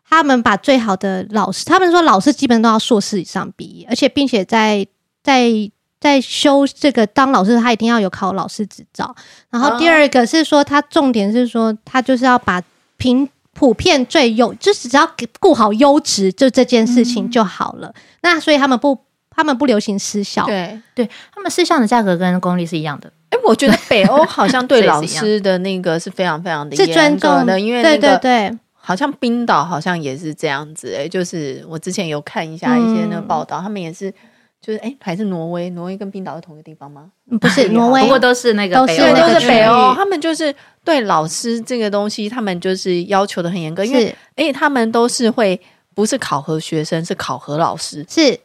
[0.07, 4.87] 他们把最好的老师，他们说老师基本都要硕士以上毕业，而且并且在
[5.23, 5.51] 在
[5.99, 9.17] 在修这个当老师，他一定要有考老师执照。
[9.49, 12.63] 然后第二个是说，他重点是说，他就是要把
[12.99, 17.89] 平普遍最优，就是只要顾好优质，就这件事情就好了。
[17.89, 18.99] 嗯、那所以他们不。
[19.35, 23.13] 他们不流行私校，对对，他们私校的价格跟公立是一样的。
[23.31, 30.95] 哎，我觉得 北欧好像对 老师的那个是非常非常的严格的，尊重的，因为对对对，好像冰岛好像也是这样子。
[30.97, 34.13] 哎，就是我之前有看一下一些那个报道，他们也是，
[34.61, 37.11] 就是哎，还是挪威，挪威跟冰岛是同一个地方吗？
[37.41, 39.95] 不是挪威，不过都是那个，都是都是北欧。
[39.95, 45.61] 他们就是对老师这个东西，他们就是要求的很严格，因为哎，他们都是会
[45.95, 48.39] 不是考核学生，是考核老师，是。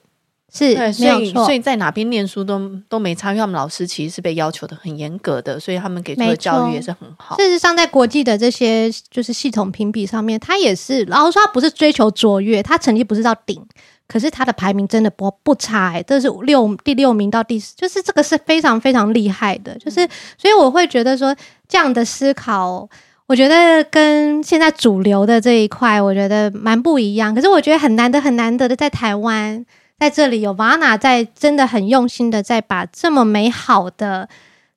[0.52, 2.60] 是，对，所以所以在哪边念书都
[2.90, 7.38] 都没差，因为他们老师其实是被要求的很严格的，所以他们给出的教育也是很好。
[7.38, 13.64] 事实上，在国际的这些就是系统评比上面，他也是，然后说他不是追求卓越，他成绩不是到顶，
[14.08, 19.98] 可是他的排名真的不不差，哎，这是六第六名到第四，就是这个是非常非常厉害的，就是
[20.36, 21.36] 所以我会觉得说
[21.68, 22.90] 这样的思考，
[23.28, 27.36] 我觉得跟现在主流的这一块，我觉得蛮不一样。
[27.36, 29.64] 可是我觉得很难得很难得的在台湾。
[30.00, 34.30] 在这里有 Vana 在真的很用心的在把这么美好的。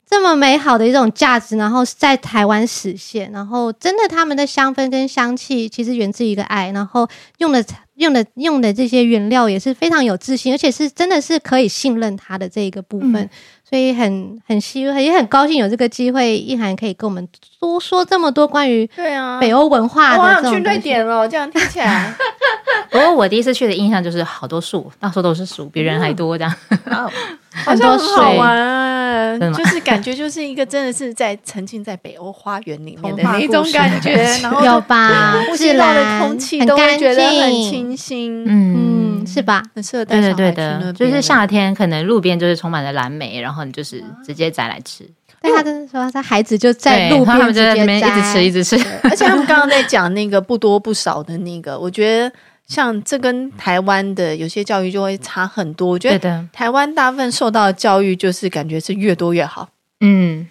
[0.05, 7.09] 这么美好的一种价值，然后在台湾实现，然后真的他们的香氛跟香气其实源自一个爱，然后
[7.39, 13.31] 用的用的用的这些原料也是非常有自信，而且是真的是可以信任它的这一个部分，
[13.73, 17.27] 所以很很希望也很高兴有这个机会，意涵可以跟我们
[17.59, 20.51] 多说这么多关于对啊北欧文化的这种。
[20.51, 22.15] 我想去瑞典了，这样听起来。
[22.93, 26.55] 不过我第一次去的印象就是好多树，到处都是树，比人还多这样。
[26.85, 27.11] 嗯
[27.65, 35.35] 好像很好玩，就是感觉就是一个真的是在沉浸在北欧花园里面的 那种感觉，然后 有吧？
[35.49, 39.63] 呼吸到的空气都会觉得很清新，嗯，是吧？
[39.75, 45.09] 很适合带小孩去就是夏天可能路边就是充满了蓝莓，然后你就是直接摘来吃。
[45.41, 48.77] 但他就是说，他孩子就在路边直接摘，一直吃一直吃。
[49.03, 52.33] 而且他们刚刚在讲那个不多不少的那个，我觉得。
[52.67, 55.89] 像这跟台湾的有些教育就会差很多。
[55.89, 59.69] 我觉得台湾大部分受到的教育就是感觉是越多越好，
[60.01, 60.49] 嗯，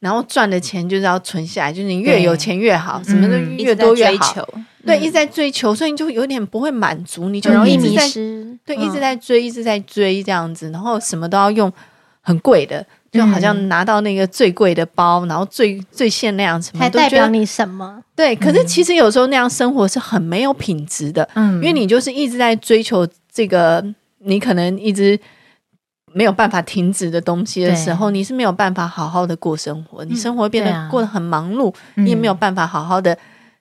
[0.00, 4.46] 然后赚的钱就是要存下来，就是你越有钱越好，什么都越多越好。
[4.84, 8.58] 对，一直在追求，所以你就有点不会满足，你就容易迷失。
[8.66, 11.72] 对，一直在追，一直在追这样子，然后什么都要用
[12.20, 12.84] 很贵的。
[13.12, 18.02] 就好像拿到那个最贵的包，嗯、然后最最限量什么，还代表你什么？
[18.16, 23.84] 对，可是其实有时候那样生活是很没有品质的，嗯，因为你就是一直在追求这个，
[24.20, 25.18] 你可能一直
[26.14, 33.16] 没有办法停止的东西的时候，你是没有办法好好的过生活，嗯、你生活变得过得很忙碌，嗯、你也没有办法好好的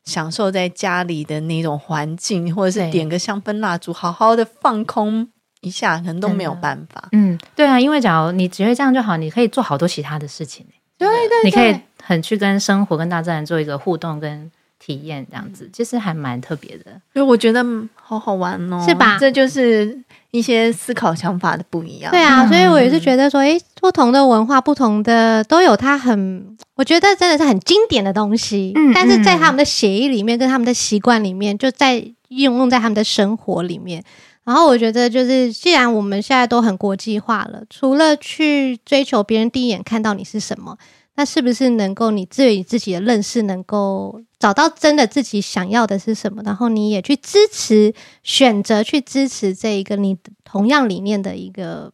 [0.06, 5.28] 享受在家里的那种环境，或者是点个香氛蜡烛，好好的放空。
[5.62, 7.08] 一下可能都没有办法。
[7.14, 10.66] 嗯，对啊，因为假如你只会这样就好，你可以做好多其他的事情。
[10.98, 16.92] 对对，对，你可以很去跟生活、跟大自然做一个互动跟体验，这样子其实还蛮特别的。
[17.14, 19.18] 因为我觉得好好玩哦，是吧？
[19.20, 19.98] 这就是
[20.30, 22.12] 一些思考想法的不一样。
[22.12, 28.72] 对啊，所以我也是觉得说，诶，不同的文化、不同的都有它很，我觉得真的是很经典的东西。
[28.76, 31.96] 嗯，但是在他们的协议里面，跟他们的习惯里面，就在
[32.28, 34.04] 应用在他们的生活里面。
[34.44, 40.78] 然后我觉得，就是既然我们现在都很国际化了，除了去追求别人第一眼看到你是什么，
[41.16, 46.42] 那是不是能够你自己自己的认识能够找到真的自己想要的是什么？
[46.44, 51.92] 然后你也去支持，选择去支持这一个你同样理念的一个。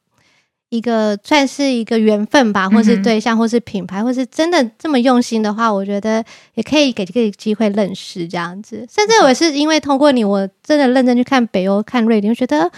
[0.70, 6.24] 一个算是一个缘分吧，或是对象，嗯、或是品牌，或是真的这么用心的话，我觉得
[6.56, 8.86] 也可以给这个机会认识这样子。
[8.94, 12.70] 甚至我是因为通过你，我真的认真去看北欧、看瑞典，我觉得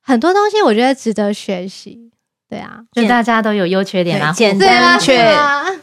[0.00, 2.10] 很多东西我觉得值得学习。
[2.48, 5.34] 对啊，就大家都有优缺点啦，简单却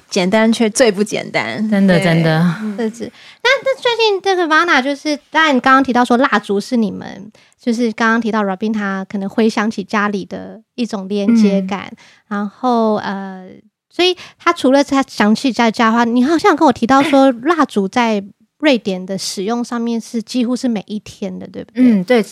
[0.10, 2.41] 简单却最不简单，真的真的。
[2.78, 3.12] 是是。
[3.43, 11.97] 那那最近这个 Vana 就是，当然你刚刚提到说蜡烛是你们，就是刚刚提到 Robin 他可能回想起家里的一种连接感，嗯、
[12.30, 13.49] 然后呃，
[13.89, 18.23] 所以他除了他想起在家的话，你好像跟我提到说蜡烛在
[18.60, 21.84] 瑞典的使用上面是几乎是每一天的，对不对？
[21.84, 22.23] 嗯，对。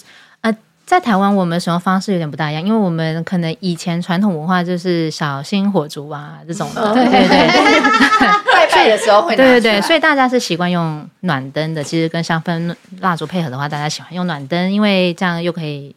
[0.91, 7.47] 在台湾，我们使用方式有点不大一样，因为我们可能以前传统文化就是小心火烛啊这种的，对对对，
[8.51, 11.81] 拜拜的时候会，对对对，所以大家是习惯用暖灯的。
[11.81, 15.95] 其实跟香氛蜡烛配合的话，大家喜欢用暖灯，因为这样又可以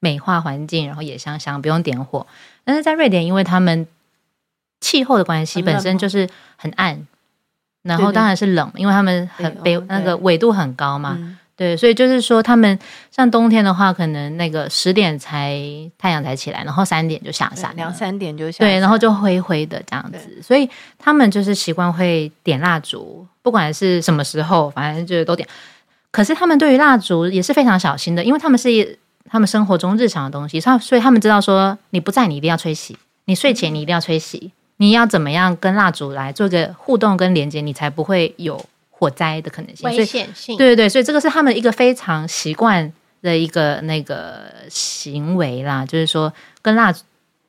[0.00, 2.26] 美化环境，然后也香香，不用点火。
[2.64, 3.86] 但是在瑞典，因为他们
[4.78, 7.06] 气候的关系，本身就是很暗，
[7.80, 11.18] 然后当然是冷，因为他们很北那个纬度很高嘛。
[11.56, 12.76] 对，所以就是说，他们
[13.12, 15.56] 像冬天的话，可能那个十点才
[15.96, 18.58] 太阳才起来，然后三点就下山，两三点就下。
[18.58, 25.48] 对，然后就灰灰的这样子，所以他们就是习惯会点蜡烛，不管是什么时候，反正就是都点。
[26.10, 28.98] 可是他们对于蜡烛也是非常小心的，因为他们是
[29.30, 32.94] 他们生活中日常的东西，所以他们知道说，你不在，你一定要吹熄；
[33.26, 38.60] 你睡前你一定要吹熄，你要怎么样跟蜡烛来做个互动跟连接，你才不会有。
[39.04, 42.90] 火灾的可能性，危险性，对对对，所以这个是他们一个非常习惯
[43.20, 47.02] 的一个那个行为啦，就是说跟蜡烛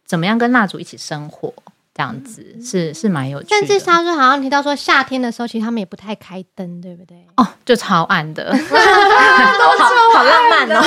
[0.06, 1.54] 怎么样跟蜡烛一起生火
[1.93, 3.49] 这样子，嗯、是是蛮有趣的。
[3.51, 7.16] 但是他说好像提到说夏天的时候，其实他们也不太开灯，对不对？
[7.38, 10.84] 哦，就超暗的， 好好浪漫哦。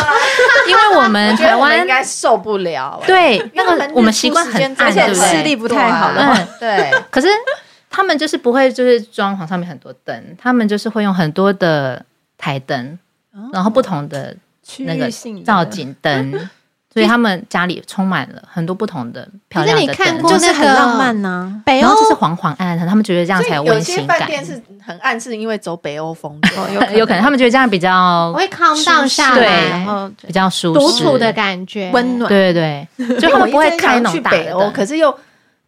[0.68, 5.14] 因为我们台湾应该受不了，对，那个我们习惯很暗，而且？
[5.14, 7.28] 视力不太好的话，对，可是。
[7.90, 12.04] 他们就是不会，就是装潢上面很多灯，他们就是会用很多的
[12.36, 12.98] 台灯，
[13.52, 14.36] 然后不同的
[14.80, 15.08] 那个
[15.44, 16.32] 造景灯，
[16.92, 21.62] 所以他们家里充满了很多不同的漂亮的灯，你看过就是很浪漫呢。
[21.64, 24.06] 北欧然后就是黄黄暗暗的，他们觉得这样才有温馨感。
[24.06, 32.28] 有些饭店是很暗，是因为走北欧风的，有 有可能他们觉得这样比较会 calm down 下来，然后比较舒适、独处的感觉，温暖。
[32.28, 35.14] 对对对，就他们不会开那种大的，可是又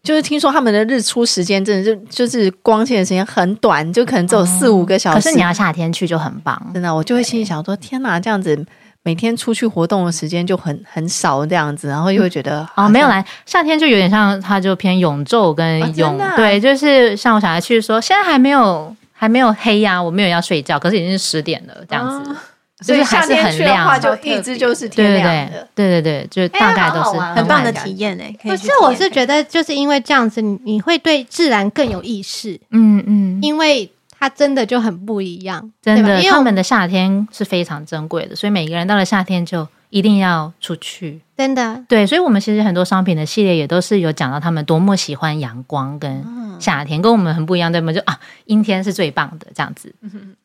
[0.02, 5.16] 就是听说他们的日出时间真的就就是光线的时间很短，就可能只有四五个小时。
[5.16, 8.66] 可是你要夏天去就很棒，真的，我就会心里想说：天哪，这样子。
[9.02, 22.42] 每天出去活动的时间就很很少这样子，然后又会觉得哦，没有来夏天就有点像，它就偏永昼跟永、啊啊、对，就是像我小孩去说，现在还没有还没有黑呀、啊，我没有要睡觉，可是已经是十点了这样子，啊、
[22.80, 28.36] 所以夏天去的话，就一直就是天亮的，对对对对，就大概都是很棒的体验诶。
[28.42, 33.90] 可是我是觉得就是因为这样子，你你会对自然更有意识，嗯嗯，因为。
[34.22, 41.82] 它真的就很不一样，真的，他们的夏天是非常珍贵的，所以每个人到了夏天就一定要出去，真的。
[41.88, 46.22] 对，所以，我们其实很多商品的系列也都是有讲到他们多么喜欢阳光跟
[46.60, 47.94] 夏天，跟我们很不一样，对吗？
[47.94, 49.94] 就啊，阴天是最棒的这样子。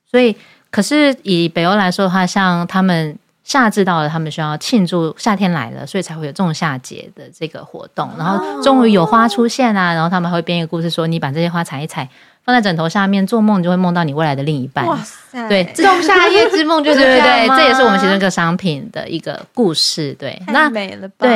[0.09, 0.33] 所以，
[0.76, 8.09] 可是以北欧来说的话，像他们夏至到了，他们需要庆祝夏天来了，所以才会有仲夏节的这个活动。
[8.17, 12.09] 然后，终于有花出现啊，然后他们还会编一个故事说，你把这些花采一采。
[12.43, 14.86] 放在枕头下面做梦，就会梦到你未来的另一半。
[14.86, 15.49] 哇塞！
[15.49, 20.13] 对，仲夏夜之梦就是对对对，这也是我们其中一个商品的一个故事。
[20.19, 21.26] 对，那美了吧？
[21.26, 21.36] 对。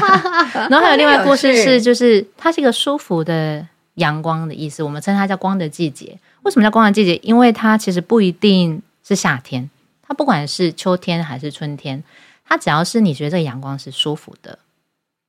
[0.70, 3.62] 然后还有另外故事是，就是它是一个舒服的
[3.98, 4.82] 阳光的意思。
[4.82, 6.18] 我们称它叫光的季节。
[6.42, 7.14] 为什么叫光的季节？
[7.22, 9.68] 因为它其实不一定是夏天，
[10.02, 12.02] 它不管是秋天还是春天，
[12.44, 14.58] 它只要是你觉得这个阳光是舒服的，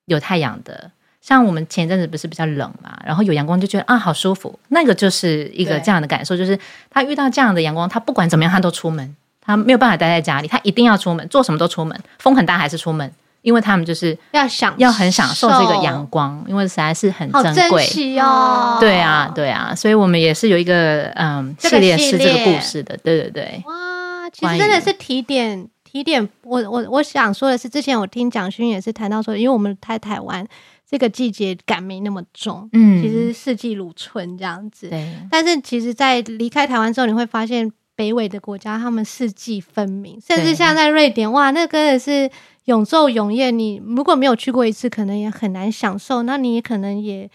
[0.05, 0.91] 有太阳的。
[1.21, 6.57] 像我们前一阵子不是比较冷嘛，然后有阳光就觉得啊好舒服，那个就是一个这样的感受，就是
[6.89, 13.11] 他遇到这样的阳光，他不管怎么样他都出门，他没有办法待在家里，他一定要出门，做什么都出门，风很大还是出门，
[13.49, 17.83] 因为他们就是要享要很享受这个阳光，因为实在是很珍贵
[18.19, 18.77] 哦。
[18.79, 23.63] 对啊，对啊，所以我们也是有一个嗯系列是这个故事的，对对对。
[23.65, 30.47] 哇，其实真的是提点提点，我我我想说的是，之前我听蒋勋也是谈到说，因为我们在台湾。
[30.91, 34.89] 这个季节感没那么重，嗯，其实四季如春这样子。
[34.89, 42.27] 对，但是其实，在离开台湾之后，你会发现北纬的国家，他们四季分明，甚至像在瑞典，哇，那真的是
[42.69, 43.51] 永昼永夜。
[43.51, 46.23] 你如果没有去过一次，可能也很难享受。
[46.23, 47.29] 那你可能也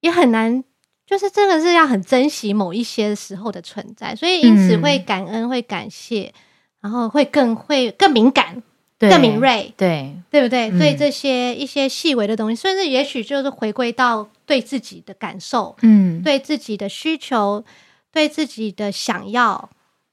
[0.00, 0.62] 也很难，
[1.06, 6.32] 就是真的是要很珍惜某一些时候的存在，所以因此会感恩，会感谢，
[6.80, 8.62] 然后会更会更敏感。
[8.98, 10.70] 更敏锐，对对不对？
[10.70, 17.62] 对、嗯、这些一些细微的东西，甚至也许就是回归到对自己的感受，嗯，对自己的需求，
[18.10, 19.68] 对自己的想要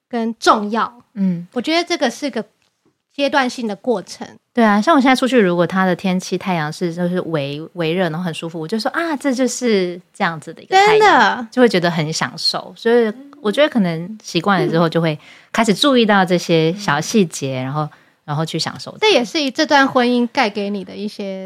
[0.09, 2.45] 跟重要，嗯，我觉得这个是个
[3.15, 4.27] 阶段性的过程。
[4.53, 12.73] 对啊，像我现在出去，如果它的天气太阳是就是微微热，然后很舒服，我就说啊，这就是这样子的一个太阳，真的就会觉得很享受。
[12.75, 13.11] 所以
[13.41, 15.17] 我觉得可能习惯了之后，就会
[15.51, 17.87] 开始注意到这些小细节，然后。
[18.25, 21.43] 然后去享受，这也是这段婚姻带给你的一些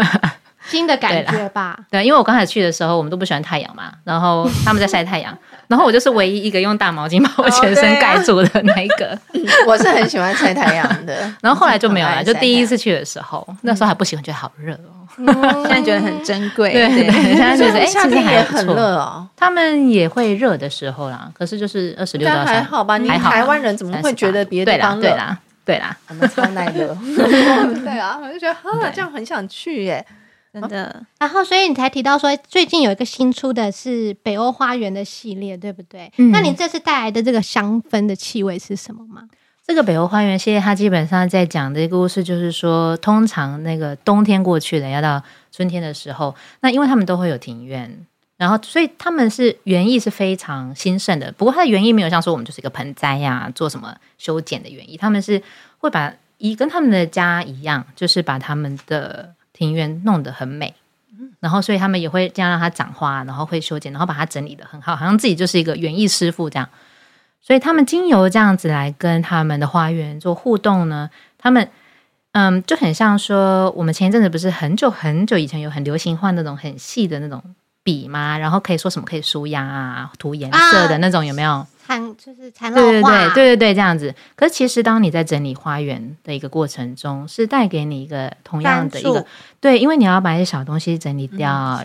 [0.68, 1.74] 新的感觉吧？
[1.90, 5.34] 对，因为我刚才去的时候，我们都不喜欢太阳嘛，然后他们在晒太阳，
[5.70, 9.16] 然后我就是唯一一个用大毛巾把我全身盖住的那一个。
[9.68, 12.24] 我是很喜欢晒太阳的， 然后后来就没有了。
[12.24, 14.98] 就第一次去的时候，那时候还不喜欢，觉得好热哦。
[15.18, 15.26] 嗯、
[15.66, 19.24] 现在觉得很珍贵，对，对，现在觉得 哎，夏天也很热哦。
[19.36, 22.98] 他们也会热的时候啦，可是就是二十六到还好吧？
[22.98, 25.16] 你台湾人怎么会觉得别的地方热？
[25.64, 26.96] 对啦，我们超耐热。
[27.84, 30.04] 对啊，我就觉得哈，这样很想去耶，
[30.52, 31.04] 真的。
[31.18, 36.12] 然后，所以你才提到说，最近有一个新出的是北欧花园的系列，对不对？
[36.16, 36.30] 嗯。
[36.30, 39.28] 那你这次带来的这个香氛的气味是什么吗？
[39.66, 45.22] 这个北欧花园系列，它基本上在讲的一个故事，就是说，通常那个冬天过去了，要到
[45.52, 48.06] 春天的时候，那因为他们都会有庭院。
[48.36, 51.30] 然后，所以他们是园艺是非常兴盛的。
[51.32, 54.96] 不过，它的园艺没有像说我们就是一个盆栽呀、啊，做什么修剪的园艺。
[54.96, 55.40] 他们是
[55.76, 60.74] 会把一跟他们的家一样，就是把他们的庭院弄得很美。
[61.38, 66.68] 然后，所以他们也会这样让它长花，然后会修剪，然后把它整理得很好，好像自己就是一个园艺师傅这样。
[67.40, 71.08] 所以，他们经由这样子来跟他们的花园做互动呢，
[71.38, 71.68] 他们
[72.32, 77.40] 嗯就很像说，我们前一阵子不是很久很久以前有很流行画那种很细的那种。
[77.82, 78.36] 笔吗？
[78.36, 79.06] 然后可以说什么？
[79.06, 81.66] 可以舒压啊，涂颜色的那种有没有？
[81.90, 84.14] 残就是残对对对对对对，这样子。
[84.36, 89.26] 可是其实当你在整理花园的一个过程中，是带给你一个同样的一个
[89.60, 91.82] 对，因为你要把一些小东西整理掉。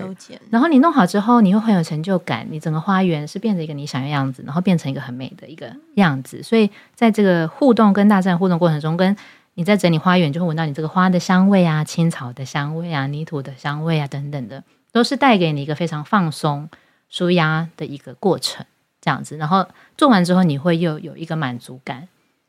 [0.51, 2.45] 然后你弄好之后，你会很有成就感。
[2.51, 6.43] 你整个花园是变成一个你想要样子，然后变成一个很美的一个样子。
[6.43, 9.17] 所以在这个互动跟大自然互动过程中，跟
[9.55, 16.69] 你在整理花园，就会闻到你这个花的香味啊、青草的香味啊、泥土的香味啊等等的，都是带给你一个非常放松、
[17.09, 18.63] 舒压的一个过程。
[19.05, 19.63] 这样子，然后
[19.95, 22.07] 做完之后，你会又有一个满足感。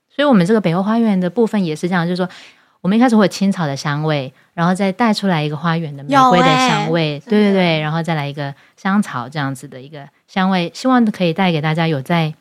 [0.08, 2.26] 所以，我们这个北欧花园的部分也是这样，就是说，
[2.80, 12.32] 我们一开始会有青草的香味，然后再带出来一个花园的玫瑰的香味，欸、对对对，然后再来一个香草这样子的一个香味，希望可以带给大家有在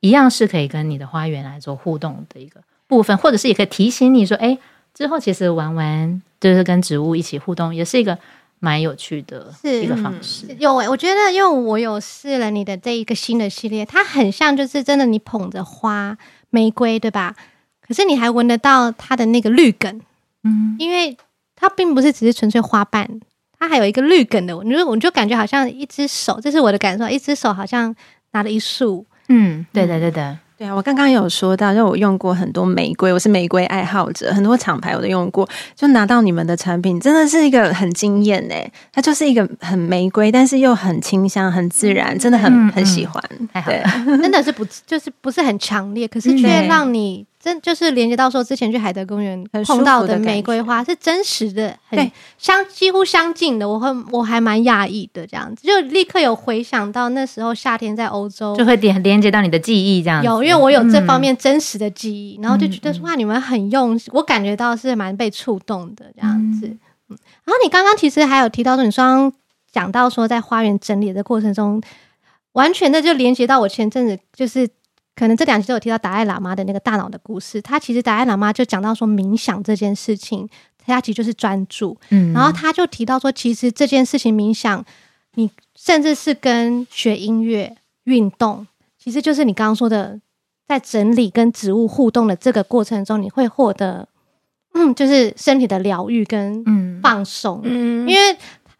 [0.00, 4.58] 一样是可以跟你的花园来做互动的一个部分，或者是也可以提醒你说，哎，
[4.92, 8.18] 之后其实玩玩就是跟植物一起互动，也是一个
[8.60, 10.46] 蛮有趣的一个方式。
[10.58, 16.16] 有哎，我觉得因为我有试了你的这一个新的系列，它很像就是真的你捧着花
[16.50, 17.34] 玫瑰，对吧？
[17.86, 20.00] 可是你还闻得到它的那个绿梗，
[20.42, 21.16] 嗯，因为
[21.54, 23.20] 它并不是只是纯粹花瓣，
[23.58, 27.94] 它还有一个绿梗的，我就我就感觉好像一只手，这是我的感受，一只手好像
[28.32, 29.04] 拿了一束。
[29.28, 43.22] 嗯，对的，对的，对啊，我刚刚有说到，就我用过很多玫瑰，我是玫瑰爱好者，很多厂牌我都用过，就拿到你们的产品，真的是一个很惊艳哎，它就是一个很玫瑰，但是又很清香、很自然，真的很、嗯、很喜欢，
[43.66, 43.82] 对，
[44.22, 47.26] 真的是不就是不是很强烈，可是却让你。
[47.44, 53.68] 真就是连接到说，之前去海德公园碰到的玫瑰花是真实的，很相几乎相近的。
[53.68, 60.26] 我会我还蛮讶异的，这样子就立刻有回想到那时候夏天在欧洲，就会连连接到你的记忆这样子。
[60.26, 66.66] 有，因为我有这方面真实的记忆，嗯、然后就觉得说哇，你们很用心，我感觉到是蛮被触动的这样子。
[66.66, 69.32] 嗯，然后你刚刚其实还有提到说，你刚刚
[69.70, 71.82] 讲到说在花园整理的过程中，
[72.52, 74.66] 完全的就连接到我前阵子就是。
[75.16, 77.62] 可能这两集都有提到达赖喇嘛的那个大脑的故事。
[77.62, 80.48] 他其实达赖喇嘛就讲到说，冥想这件事情，
[80.84, 81.96] 他其实就是专注。
[82.10, 84.84] 嗯，然后他就提到说，其实这件事情冥想，
[85.34, 88.66] 你甚至是跟学音乐、运动，
[88.98, 90.20] 其实就是你刚刚说的，
[90.66, 94.08] 在整理跟植物互动的这个过程中，你会获得，
[94.74, 96.64] 嗯，就是身体的疗愈跟
[97.00, 97.60] 放松。
[97.64, 98.36] 嗯，因为。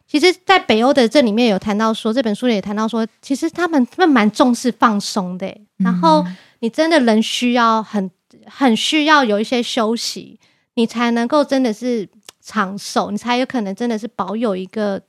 [0.06, 5.46] 其实，在北欧的这里面有谈到说，这本书里也谈到说，其实他们他们蛮重视放松的。
[5.78, 6.24] 然后，
[6.60, 8.10] 你真的人需要很
[8.46, 10.38] 很需要有一些休息，
[10.74, 12.08] 你才能够真的是
[12.40, 15.00] 长寿，你才有可能真的是保有一个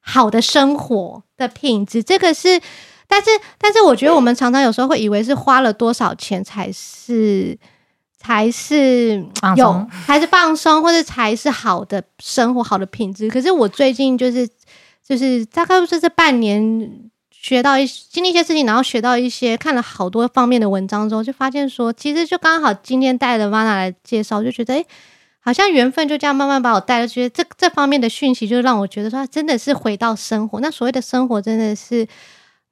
[0.00, 2.02] 好的生活的品质。
[2.02, 2.60] 这个是，
[3.08, 7.58] 但是但是，我觉得我们常常有时候会以为是花了多少钱才是。
[8.22, 9.24] 才是
[9.56, 13.28] 有，才是放松，或者才是好的生活，好的品质。
[13.28, 14.48] 可是我最近就是，
[15.04, 16.90] 就是大概就是这半年
[17.30, 24.86] 学到一经历一些事情，然后学到一些看了好多方面的文章之后，就发现说，其实就刚好今天带了 Vana 来介绍，就觉得哎、欸，
[25.40, 30.60] 好像缘分就这样慢慢把我带了，觉得这这方面的讯息就让我觉得说，真的是回到生活。
[30.60, 32.06] 那所谓的生活，真的是。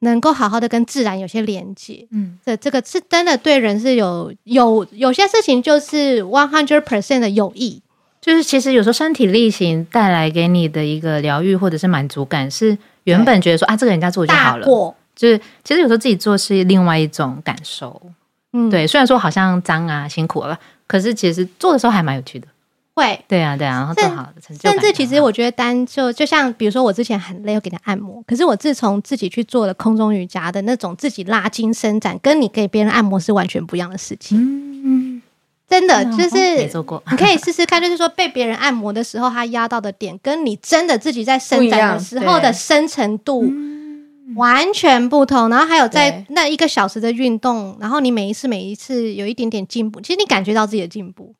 [0.01, 7.82] 能够好好的跟自然有些连接，嗯，这这个是真的对人是有有有些事情就是 one hundred percent 的有益，
[8.20, 14.66] 就是其实有时候身体力行带来给你的一个疗愈或者是满足感，是原本觉得说啊这个人家做就好了，
[15.14, 18.01] 就是其实有时候自己做是另外一种感受，
[18.53, 22.48] 嗯，对，虽然说好像脏啊辛苦了，可是其实做的时候还蛮有趣的。
[23.01, 24.72] 会，对啊，对啊，然后做好的成就感。
[24.72, 28.22] 甚至其实我觉得单就就像比如说我之前很累，要给他按摩。
[28.26, 34.38] 可是我自从自己去做了空中瑜伽的那种自己拉筋伸展，跟你给别人按摩是完全不一样的事情。
[34.38, 35.22] 嗯，
[35.68, 37.80] 真的就是没做过，你可以试试看。
[37.80, 43.44] 就是说被别人按摩的时候，他压到的点，跟你真的自己在伸展的时候的深程度
[44.36, 45.48] 完全不同。
[45.48, 51.34] 然后还有在那一个小时的运动，然后你每一次每一次有一点点进步，其实你感觉到自己的进步。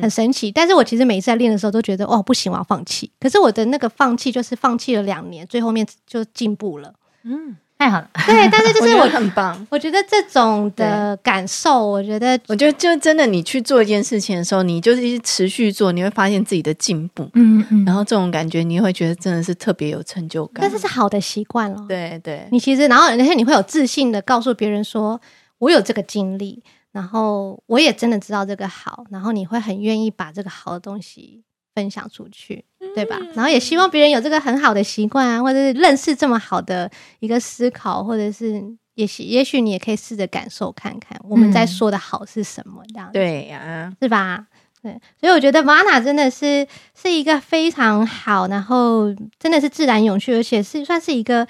[0.00, 3.10] 很神奇，但是我其实每一次在练的时候都觉得，哦，不行，我要放弃。
[3.18, 6.92] 可是我的那个放弃就是放弃了两年，最后面就进步了。
[7.24, 8.08] 嗯，太好了。
[8.26, 9.66] 对，但是就是我，我很棒。
[9.70, 17.28] 我觉得这种的感受，我觉得，我觉得就真的，你去做一件事情的时候，你就是一直持续做，你会发现自己的进步。
[17.34, 17.84] 嗯嗯。
[17.84, 20.62] 然后这种感觉，你会觉得真的是特别有成就感。
[20.62, 21.84] 但是是好的习惯了。
[21.88, 22.46] 对对。
[22.52, 25.20] 你其实，然后而且你会有自信的告诉别人说，
[25.58, 26.62] 我有这个经历。
[26.92, 32.64] 然后我也真的知道这个好，然后你会很愿意把这个好的东西分享出去，
[32.96, 33.16] 对吧？
[33.34, 38.60] 然后也希望别人有这个很好的习惯啊，或者是认识这么好的一个思考，或者是
[38.94, 44.46] 也许也许你也可以试着感受看看我们在说的好是什么，这样子对呀，是吧？
[44.82, 46.66] 对，所以我觉得 Vana 真的是
[47.00, 51.46] 是一个非常好，然后真的是自然永续，而且是算是一个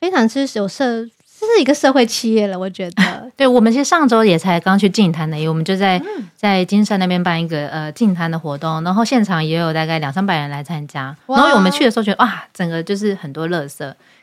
[0.00, 1.06] 非常之有设。
[1.40, 3.02] 这是一个社会企业了，我觉得。
[3.34, 11.16] 对，我们其实上周也才刚去净滩的，因为我们就在、嗯、在金山那边办一个呃净滩的活动，然后现场也有大概两三百人来参加。
[11.26, 13.78] 然后我们去的时候觉得哇，整个就是很多垃圾，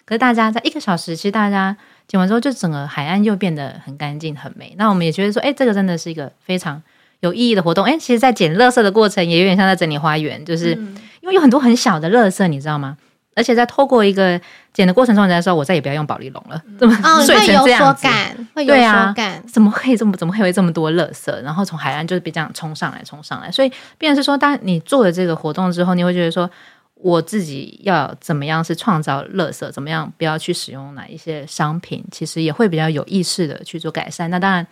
[0.05, 1.76] 可是大家在一个小时，其实大家
[2.07, 4.76] 捡完之后，就整个海岸又变得很干净、很美。
[4.78, 6.80] 那我们也觉得说，哎，这个真的是一个非常
[7.22, 7.84] 有意义的活动。
[7.84, 10.74] 哎，其实，在捡垃圾的过程也有点像在整理花园，就是
[11.22, 12.95] 因为有很多很小的垃圾，你知道吗？
[13.38, 14.41] 而且在透过一个
[14.73, 21.31] 剪的过程中，人家说我再也不要用保丽龙了，这么碎成这样子，会有所感，会有所感，怎么可以这么怎么会这么多垃圾？
[21.43, 23.51] 然后从海岸就是被这样冲上来，冲上来。
[23.51, 26.49] 所以，变成是说，当你做了这个活动之后，你会觉得说，
[26.95, 34.29] 我自己要怎么样是创造垃圾，怎么样不要去使用哪一些商品，其实也会比较有意识的去做改善。
[34.29, 34.65] 那当然。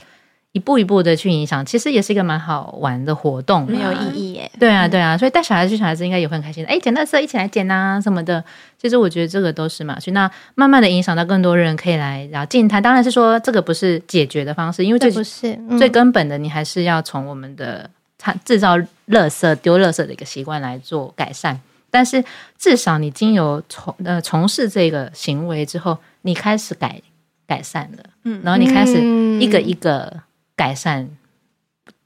[0.55, 4.49] 一步一步的去影响，其实也是一个蛮好玩的活动，没有意义耶。
[4.57, 6.69] 对啊，对啊，所以带小孩子去，小孩子应该也会很开心的。
[6.69, 8.41] 哎，捡垃圾一起来捡啊什么的。
[8.81, 12.81] 其实我觉得这个都是嘛，所以那慢慢的影响到更多人可以来，然后净滩。
[12.81, 17.89] 当然是说这个不是解决的方式，因为这不是、嗯、最根本的，你还是要从我们的
[18.45, 18.77] 制造
[19.09, 21.59] 垃圾、丢垃圾的一个习惯来做改善。
[21.91, 22.23] 但是
[22.57, 27.01] 至少你经由从呃从事这个行为之后，你开始改
[27.45, 28.93] 改善了，嗯，然后你开始
[29.41, 30.21] 一个一个。
[30.55, 31.07] 改善，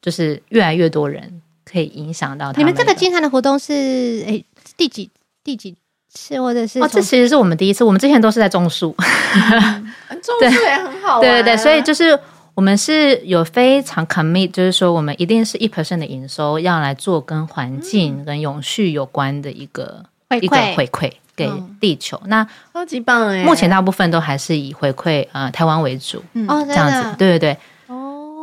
[0.01, 2.59] 就是越来越多人可以影响到他们。
[2.59, 4.45] 你们这个金坛的活动是诶、欸、
[4.75, 5.09] 第几
[5.43, 5.75] 第几
[6.11, 6.79] 次，或者是？
[6.79, 7.83] 哦，这其实是我们第一次。
[7.83, 8.95] 我们之前都是在种树，
[10.21, 11.19] 种树也很好。
[11.19, 12.19] 对对对，所以就是
[12.55, 22.19] 我们是有非常 commit，就是说我们一定是一 percent 的营收要来做跟环境跟永续有关的一个回馈回馈给地球。
[22.25, 23.43] 那超级棒哎！
[23.43, 27.57] 目前大部分都还是以回馈呃台湾为主，嗯，这样子，对对对。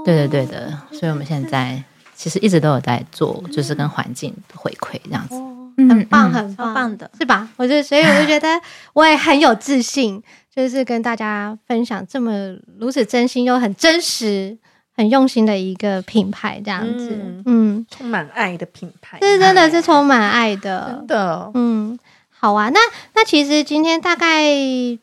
[0.06, 1.82] 对对对的，所以我们现在
[2.14, 5.34] 其实一直都有在做，就是跟环境回馈这样子，
[5.76, 6.72] 很棒，很棒。
[6.72, 7.48] 棒的，是吧？
[7.56, 8.48] 我就所以我就觉得
[8.92, 10.22] 我也很有自信，
[10.54, 14.56] 就是跟大家分享这么如此真心又很真实、
[14.96, 21.98] 很用心的一个品牌这样子，嗯，充满爱的品牌，这是真的是充满爱的，真的，嗯，
[22.30, 22.78] 好啊，那
[23.14, 24.44] 那其实今天大概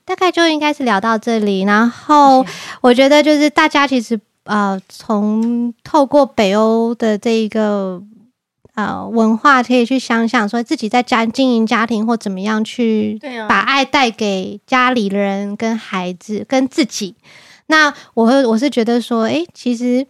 [0.05, 2.45] 大概就应该是聊到这里，然后
[2.79, 4.17] 我觉得就是大家其实。
[4.45, 8.01] 呃，从透过北欧的这一个
[8.75, 17.15] 呃文化，可以去想想说自己在家经营家庭或怎么样去把爱带给家里人、跟孩子、跟自己。
[17.67, 20.05] 那我会我是觉得说，诶，其实，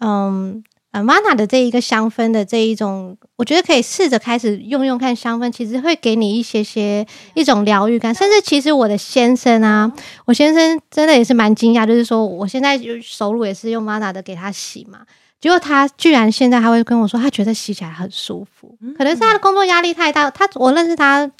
[0.00, 0.62] 嗯。
[0.92, 8.12] 呃，Vana 的这一个香氛的这一种，我觉得可以试着开始用用看香氛，其实会给你一些些一种疗愈感。
[8.12, 9.92] 甚至其实我的先生啊，
[10.24, 15.02] 我先生真的也是蛮惊讶，就是说我现在就手乳也是用 Vana 的给他洗嘛，
[15.40, 20.28] 结果他居然现在还会跟我说，他觉得洗起来很舒服，可能是他的工作压力太大。
[20.28, 21.30] 他我认识他，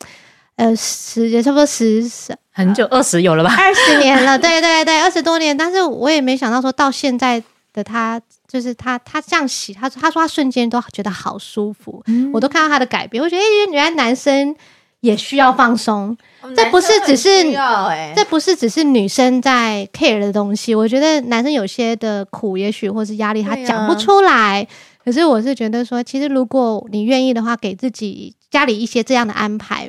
[0.54, 3.52] 呃，十也差不多十十很久，二十有了吧？
[3.58, 5.56] 二十年了， 对对对，二十多年。
[5.56, 7.42] 但是我也没想到说到现在
[7.72, 8.20] 的他。
[8.50, 13.22] 就是他，他这样洗，他说，他说他瞬间都觉得好舒服，嗯、我都看到他的改变。
[13.22, 14.56] 我觉得，哎，原来男生
[14.98, 16.16] 也需要放松，
[16.56, 17.52] 这不是只是，
[18.16, 20.74] 这不是只是女生在 care 的东西。
[20.74, 24.62] 我觉得男生有些的苦，也许或是压力，他讲不出来。
[24.62, 24.66] 啊、
[25.04, 29.88] 可是我是觉得说，其实如果你愿意的话，给自己家里一些这样的安排，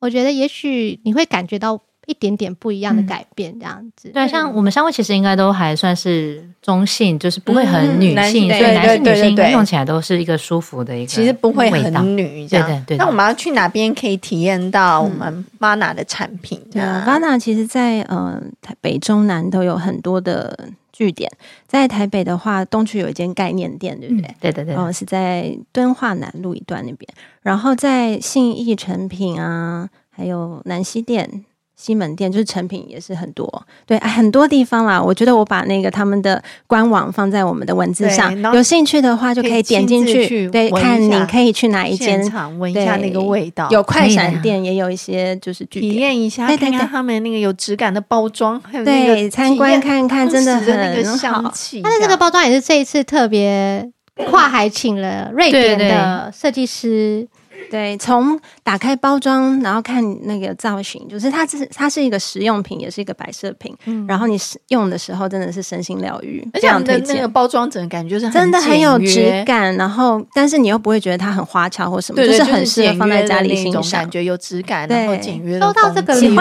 [0.00, 1.78] 我觉得也许你会感觉到。
[2.08, 4.08] 一点点不一样的改变，这样子。
[4.08, 11.06] 对，像我们三位其实应该都还算是中性，就是不会很女性，所以男性女性应该用起来都是一个舒服的一个。
[11.06, 12.96] 其实不会很女，对对对。
[12.96, 16.58] 那我们要去哪边可以体验到我们 Vana 的产品？
[16.72, 21.30] 对，Vana 其实，在呃台北、中、南都有很多的据点。
[21.66, 24.34] 在台北的话，东区有一间概念店，对不对？
[24.40, 24.74] 对对对。
[24.74, 27.06] 哦，是在敦化南路一段那边。
[27.42, 31.44] 然后在信义成品啊，还有南西店。
[31.80, 35.00] 西门店就是成品也是很多，对，很多地方啦。
[35.00, 42.20] 我觉得我把那个他们的官网放在我们的文字上，有兴趣的话就可以点进去，对，看你可以去哪一间，
[42.58, 43.68] 闻一下那个味道。
[43.70, 51.80] 有快闪店， 也有一些就是体验一下，看看他们那个有质感的包装，还有对，参观看看，真的很那个香气。
[51.80, 53.88] 但是这个包装也是这一次特别
[54.28, 57.28] 跨海请了瑞典的设计师。
[57.70, 63.76] 对，从打开包装，然后看那个造型，就是它是它是一个实用品，也是一个摆设品。
[63.84, 69.74] 嗯，然后你使用的时候真的是身心疗愈，而且的那个包装整个感觉就是真的很有质感。
[69.76, 75.60] 然后，但是你又不会觉得它很花俏或什么，对对，就是很适合放在家里欣赏，感觉有质感，然后简约。
[75.60, 76.40] 收到这个礼物。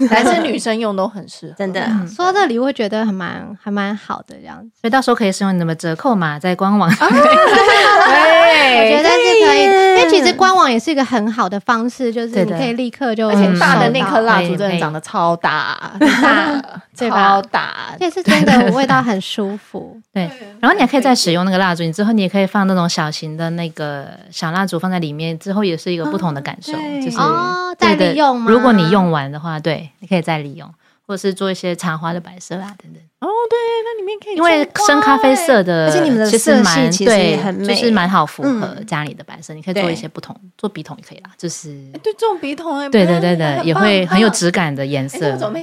[0.00, 1.84] 男生女生用都很适合，真的。
[2.06, 6.88] 说到这里，我会觉得还蛮还蛮好的这样子，所以到时候可以使用你们折扣码在官网。
[6.88, 6.98] 对，
[8.48, 20.00] 我觉得是可以，因为其实官网也是一个很好的方式，就是你可以立刻就，而且大的那颗蜡烛真的长得超大，大，超大，这是真的味道很舒服。
[20.12, 20.28] 对，
[20.60, 26.72] 然后你还可以再使用那个蜡烛，你之后你也可以放那种小型的那个小蜡烛放在里面，之后也是一个不同的感受，
[27.04, 28.50] 就是哦，再利用吗？
[28.50, 29.90] 如果你用完的话，对。
[30.00, 30.72] 你可以再利用，
[31.06, 33.02] 或者是做一些插花的摆设啊，等等。
[33.20, 39.52] 哦，对，那里面可以，因为深咖啡色的，而且你们的色系其实很美，就是蛮好符合家里的白色。
[39.52, 41.68] 你可以做一些不同，做笔筒也可以啦，就是
[42.02, 45.18] 对这种笔筒，对对对对，也会很有质感的颜色。
[45.18, 45.30] 对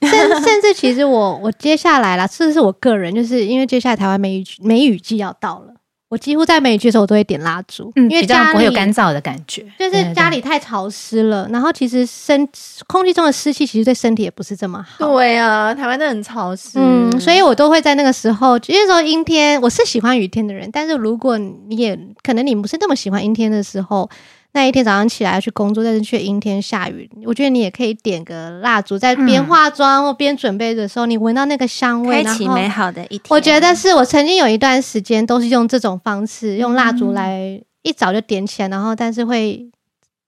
[0.00, 5.74] 对， 甚甚至其实我我接下来啦，这是我个人，就是因为接下来台湾梅雨梅雨季要到了。
[6.08, 11.46] 我几乎在每一句的时候，我都会点蜡烛，嗯，因为家里不会有干燥的感觉，就是家里太潮湿了。
[11.52, 12.48] 然后其实身
[12.86, 15.06] 空气中的湿气其实对身体也不是这么好。
[15.06, 24.08] 对啊，台湾真的很潮湿，嗯，所以我都会在那个时候，因为说阴天，我是喜欢雨天的人，但是如果你也可能你不是那么喜欢阴天的时候。
[24.52, 27.08] 那一天早上起来要去工作，但是却阴天下雨。
[27.24, 33.24] 我觉得你也可以点个蜡烛，在边化妆或边准备的时候，你闻到那个香味，开启美好的一天。
[33.28, 39.70] 我觉得是我曾经有一段时间都是用这种方式，用蜡烛来一早就点起来，然后但是会，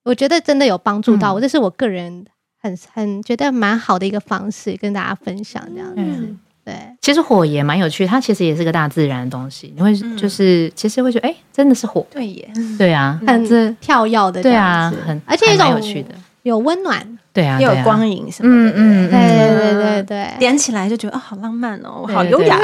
[0.03, 1.41] 我觉得真的有帮助到我。
[1.41, 2.25] 这是我个人
[2.61, 6.35] 很很觉得蛮好的一个方式，跟大家分享这样子。
[6.71, 9.73] 嗯对，其实火也蛮有趣，它其实也是个大自然的东西。
[9.75, 12.05] 你会就是、嗯、其实会觉得，哎、欸，真的是火。
[12.11, 16.09] 对耶，对啊，很跳跃的，对啊，很而且一种有趣的，
[16.43, 17.17] 有温暖。
[17.33, 22.57] 对啊，又有光影什么的，嗯嗯，对对对对对，点起来就觉得哦，好浪漫哦，好优雅，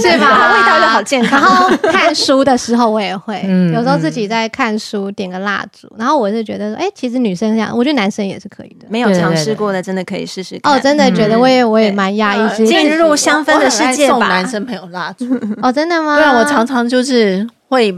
[0.00, 0.54] 对 吧？
[0.54, 1.40] 味道又好健康。
[1.40, 3.42] 然后看书的时候我也会，
[3.74, 8.86] 有时候自己在看书，点个蜡烛，然后我是觉得说，哎，其实女生这样，我觉得男生也是可以的。
[8.88, 10.56] 没有尝试过的，真的可以试试。
[10.62, 14.14] 哦，真的觉得我也我也蛮压抑，进入香氛的世界吧。
[14.14, 15.26] 送男生朋友蜡烛，
[15.60, 16.14] 哦，真的吗？
[16.14, 17.92] 对啊，我常常就是会。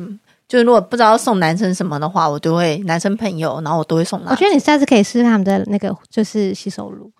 [0.53, 4.21] 就是如果不知道送男生什么的话，我都会男生朋友，然后我都会送。
[4.27, 7.11] 我觉得你下次可以试试他们的那个就是洗手乳，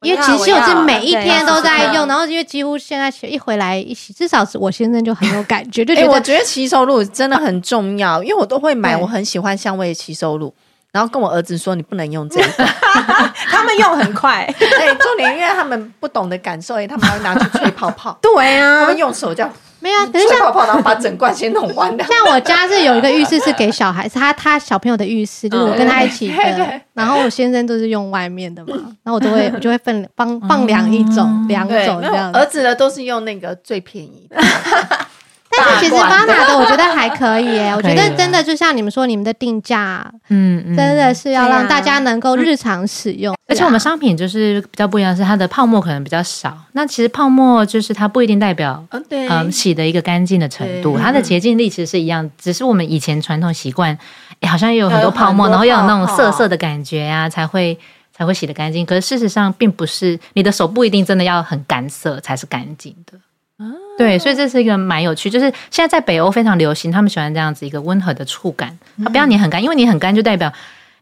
[0.00, 10.52] 因为其实我是每一天都在用，然后因为几乎现在一回来一洗，至少是我先生就很有感觉，就觉得、欸、我觉得洗手乳真的很重要，因为我都会买我很喜欢香味的洗手乳，
[10.90, 12.64] 然后跟我儿子说你不能用这个，
[13.48, 19.52] 他们用很快，对，重点因为他们不懂得感受，他们还会拿去吹泡泡， 对啊，他们用手这样。
[19.82, 22.04] 没有，可是像泡泡，然后把整罐先弄完的。
[22.08, 26.80] 像我家是有一个浴室是给小孩，是他他小朋友的浴室，就是我跟他一起的。
[26.94, 32.32] 然后我先生都是用外面的嘛， 然后我都会我就会分放放两一种两种这样。
[32.32, 34.36] 儿子的都是用那个最便宜的。
[35.56, 43.34] 但是其实 VANA 的我觉得还可以耶， 我觉得真的就像你们说，你们的定价，嗯，真的是要让大家能够日常使用。
[43.46, 46.56] 而且我们商品就是比较不一样，是它的泡沫可能比较少。
[46.72, 53.96] 那其实泡沫就是它不一定代表，嗯，洗的一个干净的程度，它的洁净力其实是一样，只是我们以前传统习惯，
[54.40, 57.78] 哎，好像也有很多泡沫，然后要有那种涩涩的感觉呀，才会
[58.16, 58.86] 才会洗得干净。
[58.86, 63.18] 可是事实上并不是，你的手不一定真的要很干涩才是干净的。
[63.98, 70.52] 对，所以这是一个蛮有趣，就是现在在北欧非常流行，他们喜欢这样子一个温和的触感，它不要你很干，因为你很干就代表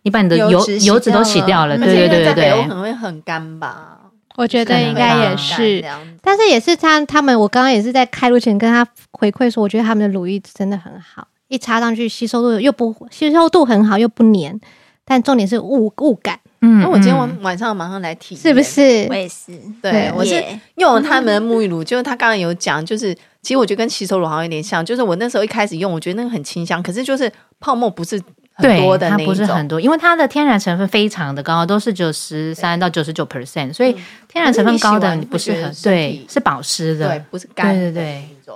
[0.03, 3.99] 你把你的油油脂都洗掉了，对对对对对，可能会很干吧？
[4.36, 5.84] 我觉得应该也是，
[6.22, 14.59] 但是也是他他们，我刚刚也是在开录前跟他回馈说，我觉得他们的乳液真的很好，一擦上去吸收度又不吸收度很好又不黏，
[15.05, 16.38] 但重点是雾雾感。
[16.62, 19.06] 嗯，那我今天晚晚上马上来体验，是不是？
[19.08, 20.42] 我也是，对，我是
[20.76, 28.20] 用他们的沐浴乳， 就是他刚刚有讲，就是其实我觉得跟洗手乳好像有点像，就是我那时候一开始用，我觉得那个很清香，可是就是泡沫不是
[28.52, 33.96] 很多的那种，它不是很多，因为它的天然成分非常的高，都是九十三到九十九 percent，所以
[34.28, 38.54] 天然成分高的你不是很对，是保湿的，对，不是干的对对对，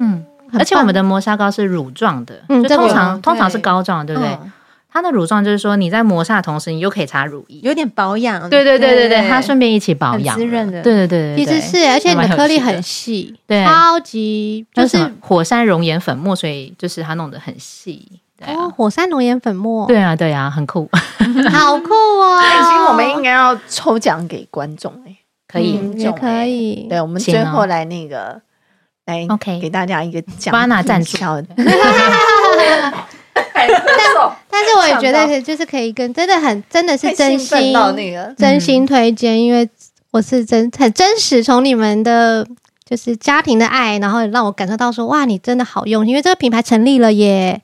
[0.00, 0.24] 嗯，
[0.58, 4.36] 而且我们的磨砂膏是乳状的，就通常通常是膏状，对不对？
[4.98, 8.50] 它的乳状就是说，你在磨砂的同时，你又可以擦乳液，有点保养。
[8.50, 10.82] 对对对对对，它顺便一起保养，滋润的。
[10.82, 18.20] 对对对对，其实是，而且你的颗粒很细，对，超级就是火山熔岩粉末，所以就是它弄得很细。
[18.44, 20.90] 哦，火山熔岩粉末，对啊对啊，很酷，
[21.50, 22.40] 好酷哦！
[22.42, 25.78] 其实我们应该要抽奖给观众哎，可以。
[25.94, 26.88] 也可以。
[26.88, 28.40] 对，我们最后来那个
[29.06, 31.16] 来，OK，给大家一个奖，VANA 赞助。
[33.66, 37.74] 但但是我也觉得就是可以跟真的很真的是真心
[38.36, 39.68] 真心推荐，因为
[40.10, 42.46] 我是真很真实从你们的
[42.84, 47.60] 就是家庭的爱，然后让我感受到说哇，你真的好用，因为这个品牌成立了也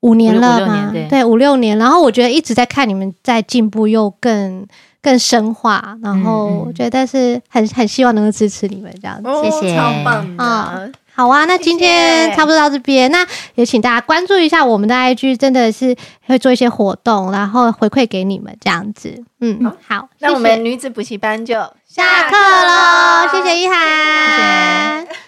[0.00, 1.24] 五年了嘛，对。
[1.24, 4.66] 五六年，然后我觉得一直在看你们在进步，又更
[5.00, 10.80] 更深化，然后我觉得是很很希望能够支持你们这样子，谢谢，超棒啊！
[11.18, 15.96] 好啊，那今天差不多到这边，那也请大家关注一下我们的 IG，真的是
[16.28, 19.24] 会做一些活动，然后回馈给你们这样子。
[19.40, 21.54] 嗯，好，好，那我们女子补习班就
[21.84, 25.00] 下课喽，谢谢一涵。
[25.00, 25.27] 谢谢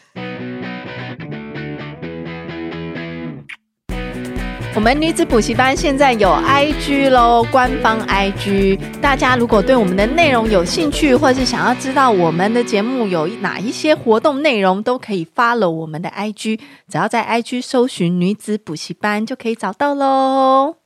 [4.72, 8.78] 我们女子补习班现在有 IG 喽，官方 IG。
[9.00, 16.60] 大家如果对我们的内容有兴趣，或是想要知道我们的节目有哪一些活动内容，都可以发了我们的 IG。
[16.88, 20.76] 只要在 IG 搜寻女子补习班，就可以找到喽。